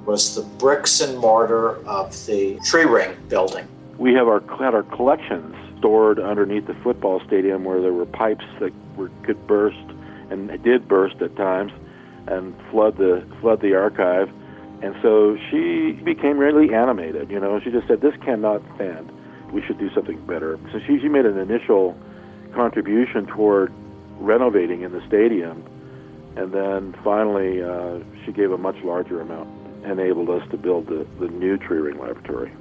was 0.06 0.36
the 0.36 0.42
bricks 0.58 1.02
and 1.02 1.18
mortar 1.18 1.84
of 1.88 2.12
the 2.26 2.60
tree 2.66 2.86
ring 2.86 3.16
building. 3.28 3.68
We 4.00 4.14
have 4.14 4.28
our 4.28 4.42
had 4.58 4.74
our 4.74 4.84
collections 4.84 5.56
stored 5.78 6.20
underneath 6.20 6.68
the 6.68 6.76
football 6.84 7.22
stadium 7.28 7.64
where 7.64 7.82
there 7.82 7.94
were 7.94 8.06
pipes 8.06 8.46
that 8.60 8.74
were, 8.96 9.12
could 9.24 9.46
burst 9.46 9.78
and 10.30 10.50
did 10.64 10.88
burst 10.88 11.22
at 11.22 11.36
times 11.36 11.72
and 12.28 12.56
flood 12.72 12.98
the 12.98 13.28
flood 13.42 13.62
the 13.62 13.76
archive. 13.76 14.30
And 14.82 14.96
so 15.02 15.38
she 15.52 15.92
became 16.04 16.38
really 16.38 16.74
animated. 16.74 17.30
You 17.30 17.40
know, 17.40 17.60
she 17.60 17.70
just 17.70 17.88
said, 17.88 18.02
"This 18.02 18.16
cannot 18.24 18.62
stand." 18.76 19.12
we 19.52 19.62
should 19.66 19.80
do 19.80 19.90
something 19.94 20.24
better. 20.26 20.60
So 20.72 20.80
she, 20.86 21.00
she 21.00 21.08
made 21.08 21.26
an 21.26 21.38
initial 21.38 21.98
contribution 22.54 23.26
toward 23.28 23.72
renovating 24.20 24.82
in 24.82 24.92
the 24.92 25.06
stadium, 25.08 25.64
and 26.36 26.52
then 26.54 26.96
finally 27.04 27.64
uh, 27.64 28.00
she 28.26 28.32
gave 28.32 28.52
a 28.52 28.58
much 28.58 28.76
larger 28.84 29.22
amount, 29.22 29.50
enabled 29.86 30.30
us 30.30 30.48
to 30.52 30.58
build 30.58 30.88
the, 30.88 31.06
the 31.20 31.28
new 31.28 31.58
tree 31.58 31.80
ring 31.80 32.00
laboratory. 32.00 32.52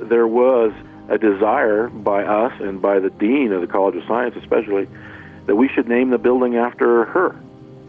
There 0.00 0.26
was 0.26 0.72
a 1.08 1.18
desire 1.18 1.88
by 1.88 2.24
us 2.24 2.52
and 2.60 2.80
by 2.80 3.00
the 3.00 3.10
dean 3.10 3.52
of 3.52 3.60
the 3.60 3.66
College 3.66 3.96
of 3.96 4.04
Science, 4.06 4.36
especially, 4.36 4.86
that 5.46 5.56
we 5.56 5.68
should 5.68 5.88
name 5.88 6.10
the 6.10 6.18
building 6.18 6.56
after 6.56 7.04
her, 7.06 7.34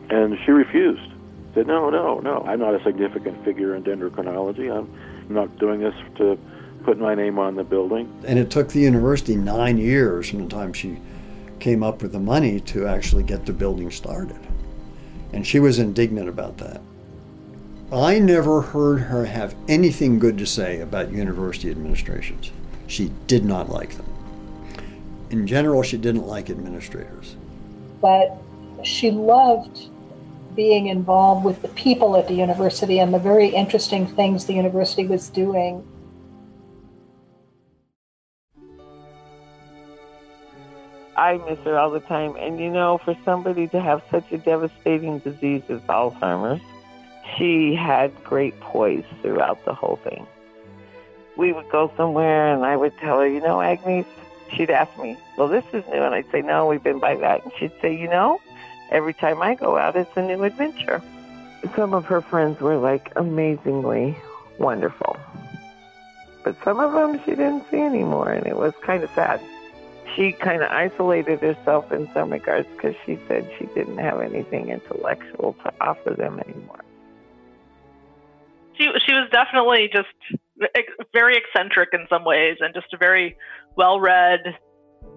and 0.09 0.37
she 0.45 0.51
refused. 0.51 1.11
Said, 1.53 1.67
"No, 1.67 1.89
no, 1.89 2.19
no. 2.19 2.43
I'm 2.47 2.59
not 2.59 2.75
a 2.75 2.83
significant 2.83 3.43
figure 3.43 3.75
in 3.75 3.83
dendrochronology. 3.83 4.71
I'm 4.71 4.89
not 5.29 5.57
doing 5.57 5.81
this 5.81 5.95
to." 6.17 6.37
put 6.83 6.97
my 6.97 7.13
name 7.13 7.37
on 7.37 7.55
the 7.55 7.63
building. 7.63 8.11
And 8.25 8.39
it 8.39 8.49
took 8.49 8.69
the 8.69 8.79
university 8.79 9.35
nine 9.35 9.77
years 9.77 10.29
from 10.29 10.43
the 10.43 10.49
time 10.49 10.73
she 10.73 10.97
came 11.59 11.83
up 11.83 12.01
with 12.01 12.13
the 12.13 12.19
money 12.19 12.59
to 12.61 12.87
actually 12.87 13.23
get 13.23 13.45
the 13.45 13.53
building 13.53 13.91
started. 13.91 14.39
And 15.33 15.45
she 15.45 15.59
was 15.59 15.79
indignant 15.79 16.29
about 16.29 16.57
that. 16.57 16.81
I 17.91 18.19
never 18.19 18.61
heard 18.61 18.99
her 19.01 19.25
have 19.25 19.55
anything 19.67 20.19
good 20.19 20.37
to 20.37 20.45
say 20.45 20.79
about 20.79 21.11
university 21.11 21.71
administrations. 21.71 22.51
She 22.85 23.11
did 23.25 23.45
not 23.45 23.69
like 23.69 23.95
them. 23.95 24.05
In 25.31 25.47
general, 25.47 25.81
she 25.81 25.97
didn't 25.97 26.27
like 26.27 26.49
administrators. 26.49 27.35
But 27.99 28.37
she 28.83 29.09
loved 29.09 29.89
being 30.55 30.87
involved 30.87 31.43
with 31.43 31.61
the 31.61 31.67
people 31.69 32.15
at 32.15 32.27
the 32.27 32.33
university 32.33 32.99
and 32.99 33.13
the 33.13 33.19
very 33.19 33.47
interesting 33.47 34.05
things 34.05 34.45
the 34.45 34.53
university 34.53 35.07
was 35.07 35.29
doing 35.29 35.83
I 41.19 41.37
miss 41.49 41.59
her 41.65 41.77
all 41.77 41.91
the 41.91 41.99
time. 41.99 42.37
And 42.37 42.59
you 42.61 42.69
know, 42.69 42.97
for 43.03 43.13
somebody 43.25 43.67
to 43.69 43.81
have 43.81 44.01
such 44.09 44.31
a 44.31 44.37
devastating 44.37 45.19
disease 45.19 45.63
as 45.67 45.81
Alzheimer's, 45.81 46.61
she 47.39 47.73
had 47.73 48.11
great 48.23 48.59
poise 48.59 49.05
throughout 49.21 49.63
the 49.65 49.73
whole 49.73 49.95
thing. 50.03 50.27
We 51.37 51.53
would 51.53 51.69
go 51.69 51.91
somewhere 51.95 52.53
and 52.53 52.65
I 52.65 52.75
would 52.75 52.95
tell 52.97 53.19
her, 53.19 53.27
you 53.27 53.39
know, 53.39 53.61
Agnes, 53.61 54.05
she'd 54.53 54.69
ask 54.69 54.95
me, 54.99 55.17
well, 55.37 55.47
this 55.47 55.63
is 55.73 55.85
new. 55.87 56.03
And 56.03 56.13
I'd 56.13 56.29
say, 56.31 56.41
no, 56.41 56.67
we've 56.67 56.83
been 56.83 56.99
by 56.99 57.15
that. 57.15 57.43
And 57.43 57.53
she'd 57.57 57.71
say, 57.81 57.95
you 57.95 58.09
know, 58.09 58.39
every 58.91 59.13
time 59.13 59.41
I 59.41 59.55
go 59.55 59.77
out, 59.77 59.95
it's 59.95 60.15
a 60.17 60.21
new 60.21 60.43
adventure. 60.43 61.01
Some 61.75 61.93
of 61.93 62.05
her 62.05 62.21
friends 62.21 62.59
were 62.59 62.77
like 62.77 63.11
amazingly 63.15 64.17
wonderful. 64.59 65.17
But 66.43 66.61
some 66.63 66.79
of 66.79 66.91
them 66.93 67.19
she 67.23 67.31
didn't 67.31 67.65
see 67.71 67.79
anymore, 67.81 68.31
and 68.31 68.47
it 68.47 68.55
was 68.55 68.73
kind 68.81 69.03
of 69.03 69.09
sad 69.13 69.41
she 70.15 70.31
kind 70.31 70.61
of 70.61 70.71
isolated 70.71 71.39
herself 71.39 71.91
in 71.91 72.09
some 72.13 72.31
regards 72.31 72.67
because 72.75 72.95
she 73.05 73.19
said 73.27 73.49
she 73.57 73.65
didn't 73.67 73.97
have 73.97 74.21
anything 74.21 74.69
intellectual 74.69 75.55
to 75.63 75.73
offer 75.81 76.11
them 76.11 76.39
anymore. 76.39 76.83
She 78.79 78.87
she 79.05 79.13
was 79.13 79.29
definitely 79.31 79.89
just 79.93 80.07
very 81.13 81.37
eccentric 81.37 81.89
in 81.93 82.05
some 82.09 82.23
ways, 82.23 82.57
and 82.59 82.73
just 82.73 82.93
a 82.93 82.97
very 82.97 83.37
well-read, 83.75 84.39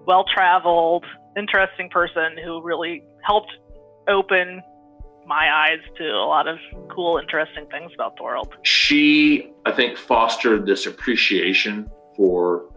well-traveled, 0.05 1.05
interesting 1.37 1.89
person 1.89 2.37
who 2.43 2.61
really 2.61 3.03
helped 3.23 3.51
open 4.07 4.61
my 5.25 5.49
eyes 5.53 5.79
to 5.97 6.03
a 6.03 6.25
lot 6.25 6.47
of 6.47 6.57
cool, 6.89 7.17
interesting 7.17 7.65
things 7.71 7.91
about 7.93 8.15
the 8.17 8.23
world. 8.23 8.53
She, 8.63 9.51
I 9.65 9.71
think, 9.71 9.97
fostered 9.97 10.65
this 10.65 10.85
appreciation 10.85 11.89
for 12.15 12.69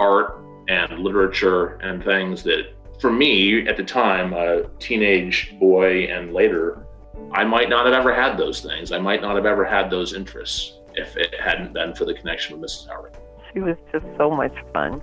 art 0.00 0.44
and 0.68 0.98
literature 0.98 1.76
and 1.76 2.02
things 2.02 2.42
that, 2.42 2.74
for 3.00 3.12
me 3.12 3.66
at 3.68 3.76
the 3.76 3.84
time, 3.84 4.32
a 4.32 4.64
teenage 4.80 5.54
boy 5.60 6.04
and 6.04 6.32
later, 6.32 6.83
I 7.32 7.44
might 7.44 7.68
not 7.68 7.86
have 7.86 7.94
ever 7.94 8.14
had 8.14 8.36
those 8.38 8.60
things. 8.60 8.92
I 8.92 8.98
might 8.98 9.20
not 9.20 9.36
have 9.36 9.46
ever 9.46 9.64
had 9.64 9.90
those 9.90 10.14
interests 10.14 10.78
if 10.94 11.16
it 11.16 11.34
hadn't 11.40 11.72
been 11.72 11.94
for 11.94 12.04
the 12.04 12.14
connection 12.14 12.58
with 12.60 12.70
Mrs. 12.70 12.88
Haury. 12.88 13.10
She 13.52 13.60
was 13.60 13.76
just 13.92 14.06
so 14.16 14.30
much 14.30 14.54
fun. 14.72 15.02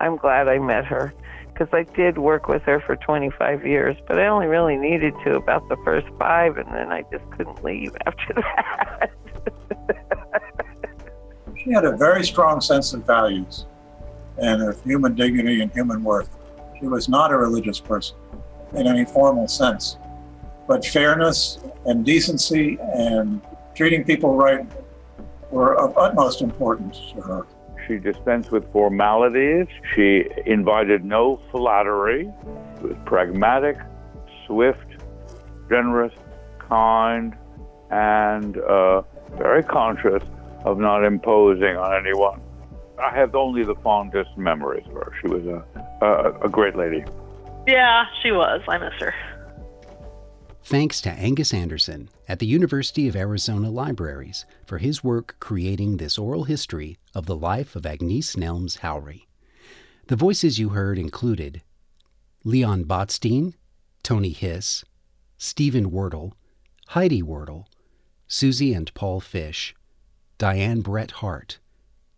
I'm 0.00 0.16
glad 0.16 0.48
I 0.48 0.58
met 0.58 0.84
her 0.86 1.12
because 1.52 1.68
I 1.72 1.82
did 1.94 2.18
work 2.18 2.48
with 2.48 2.62
her 2.62 2.80
for 2.80 2.96
25 2.96 3.66
years, 3.66 3.96
but 4.06 4.18
I 4.18 4.28
only 4.28 4.46
really 4.46 4.76
needed 4.76 5.12
to 5.24 5.36
about 5.36 5.68
the 5.68 5.76
first 5.84 6.06
five, 6.18 6.56
and 6.56 6.68
then 6.72 6.92
I 6.92 7.02
just 7.10 7.28
couldn't 7.32 7.64
leave 7.64 7.96
after 8.06 8.34
that. 8.34 9.10
she 11.56 11.72
had 11.72 11.84
a 11.84 11.96
very 11.96 12.24
strong 12.24 12.60
sense 12.60 12.92
of 12.94 13.04
values 13.04 13.66
and 14.38 14.62
of 14.62 14.80
human 14.84 15.14
dignity 15.14 15.60
and 15.62 15.72
human 15.72 16.04
worth. 16.04 16.30
She 16.78 16.86
was 16.86 17.08
not 17.08 17.32
a 17.32 17.36
religious 17.36 17.80
person 17.80 18.16
in 18.74 18.86
any 18.86 19.04
formal 19.04 19.48
sense, 19.48 19.96
but 20.68 20.84
fairness 20.84 21.58
and 21.86 22.04
decency 22.04 22.78
and 22.94 23.40
treating 23.74 24.04
people 24.04 24.36
right 24.36 24.64
were 25.50 25.74
of 25.76 25.96
utmost 25.96 26.42
importance 26.42 27.00
to 27.14 27.22
her. 27.22 27.46
She 27.86 27.96
dispensed 27.96 28.52
with 28.52 28.70
formalities. 28.70 29.66
She 29.94 30.28
invited 30.44 31.04
no 31.04 31.40
flattery. 31.50 32.30
She 32.78 32.86
was 32.86 32.96
pragmatic, 33.06 33.78
swift, 34.46 34.86
generous, 35.70 36.12
kind, 36.58 37.34
and 37.90 38.58
uh, 38.58 39.02
very 39.38 39.62
conscious 39.62 40.22
of 40.66 40.78
not 40.78 41.02
imposing 41.02 41.76
on 41.76 41.96
anyone. 41.96 42.42
I 43.02 43.14
have 43.14 43.34
only 43.34 43.64
the 43.64 43.76
fondest 43.76 44.36
memories 44.36 44.84
of 44.88 44.94
her. 44.94 45.12
She 45.22 45.28
was 45.28 45.46
a, 45.46 45.64
a, 46.04 46.46
a 46.46 46.48
great 46.50 46.76
lady. 46.76 47.04
Yeah, 47.66 48.04
she 48.22 48.32
was. 48.32 48.60
I 48.68 48.76
miss 48.76 48.92
her. 49.00 49.14
Thanks 50.68 51.00
to 51.00 51.10
Angus 51.10 51.54
Anderson 51.54 52.10
at 52.28 52.40
the 52.40 52.46
University 52.46 53.08
of 53.08 53.16
Arizona 53.16 53.70
Libraries 53.70 54.44
for 54.66 54.76
his 54.76 55.02
work 55.02 55.34
creating 55.40 55.96
this 55.96 56.18
oral 56.18 56.44
history 56.44 56.98
of 57.14 57.24
the 57.24 57.34
life 57.34 57.74
of 57.74 57.86
Agnes 57.86 58.36
Nelms 58.36 58.80
Haury. 58.80 59.26
The 60.08 60.16
voices 60.16 60.58
you 60.58 60.68
heard 60.68 60.98
included 60.98 61.62
Leon 62.44 62.84
Botstein, 62.84 63.54
Tony 64.02 64.28
Hiss, 64.28 64.84
Stephen 65.38 65.90
Wordle, 65.90 66.32
Heidi 66.88 67.22
Wordle, 67.22 67.64
Susie 68.26 68.74
and 68.74 68.92
Paul 68.92 69.20
Fish, 69.20 69.74
Diane 70.36 70.82
Brett 70.82 71.12
Hart, 71.12 71.60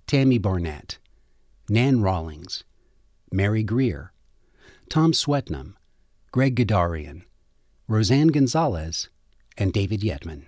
Tammy 0.09 0.39
Barnett, 0.39 0.99
Nan 1.69 2.01
Rawlings, 2.01 2.65
Mary 3.31 3.63
Greer, 3.63 4.13
Tom 4.89 5.13
Swetnam, 5.13 5.75
Greg 6.33 6.57
Gadarian, 6.57 7.23
Roseanne 7.91 8.29
Gonzalez, 8.29 9.09
and 9.59 9.73
David 9.73 10.03
Yetman. 10.03 10.45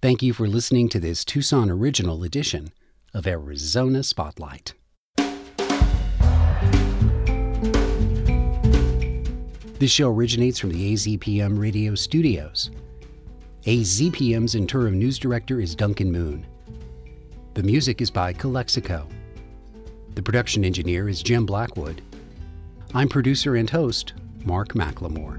Thank 0.00 0.22
you 0.22 0.32
for 0.32 0.48
listening 0.48 0.88
to 0.88 0.98
this 0.98 1.22
Tucson 1.22 1.68
original 1.68 2.24
edition 2.24 2.72
of 3.12 3.26
Arizona 3.26 4.02
Spotlight. 4.02 4.72
This 9.78 9.90
show 9.90 10.08
originates 10.08 10.58
from 10.58 10.70
the 10.70 10.94
AZPM 10.94 11.58
radio 11.58 11.94
studios. 11.94 12.70
AZPM's 13.66 14.54
interim 14.54 14.98
news 14.98 15.18
director 15.18 15.60
is 15.60 15.74
Duncan 15.74 16.10
Moon. 16.10 16.46
The 17.52 17.64
music 17.64 18.00
is 18.00 18.10
by 18.10 18.32
Calexico. 18.32 19.06
The 20.14 20.22
production 20.22 20.64
engineer 20.64 21.10
is 21.10 21.22
Jim 21.22 21.44
Blackwood. 21.44 22.00
I'm 22.94 23.10
producer 23.10 23.56
and 23.56 23.68
host 23.68 24.14
Mark 24.46 24.68
McLemore. 24.68 25.38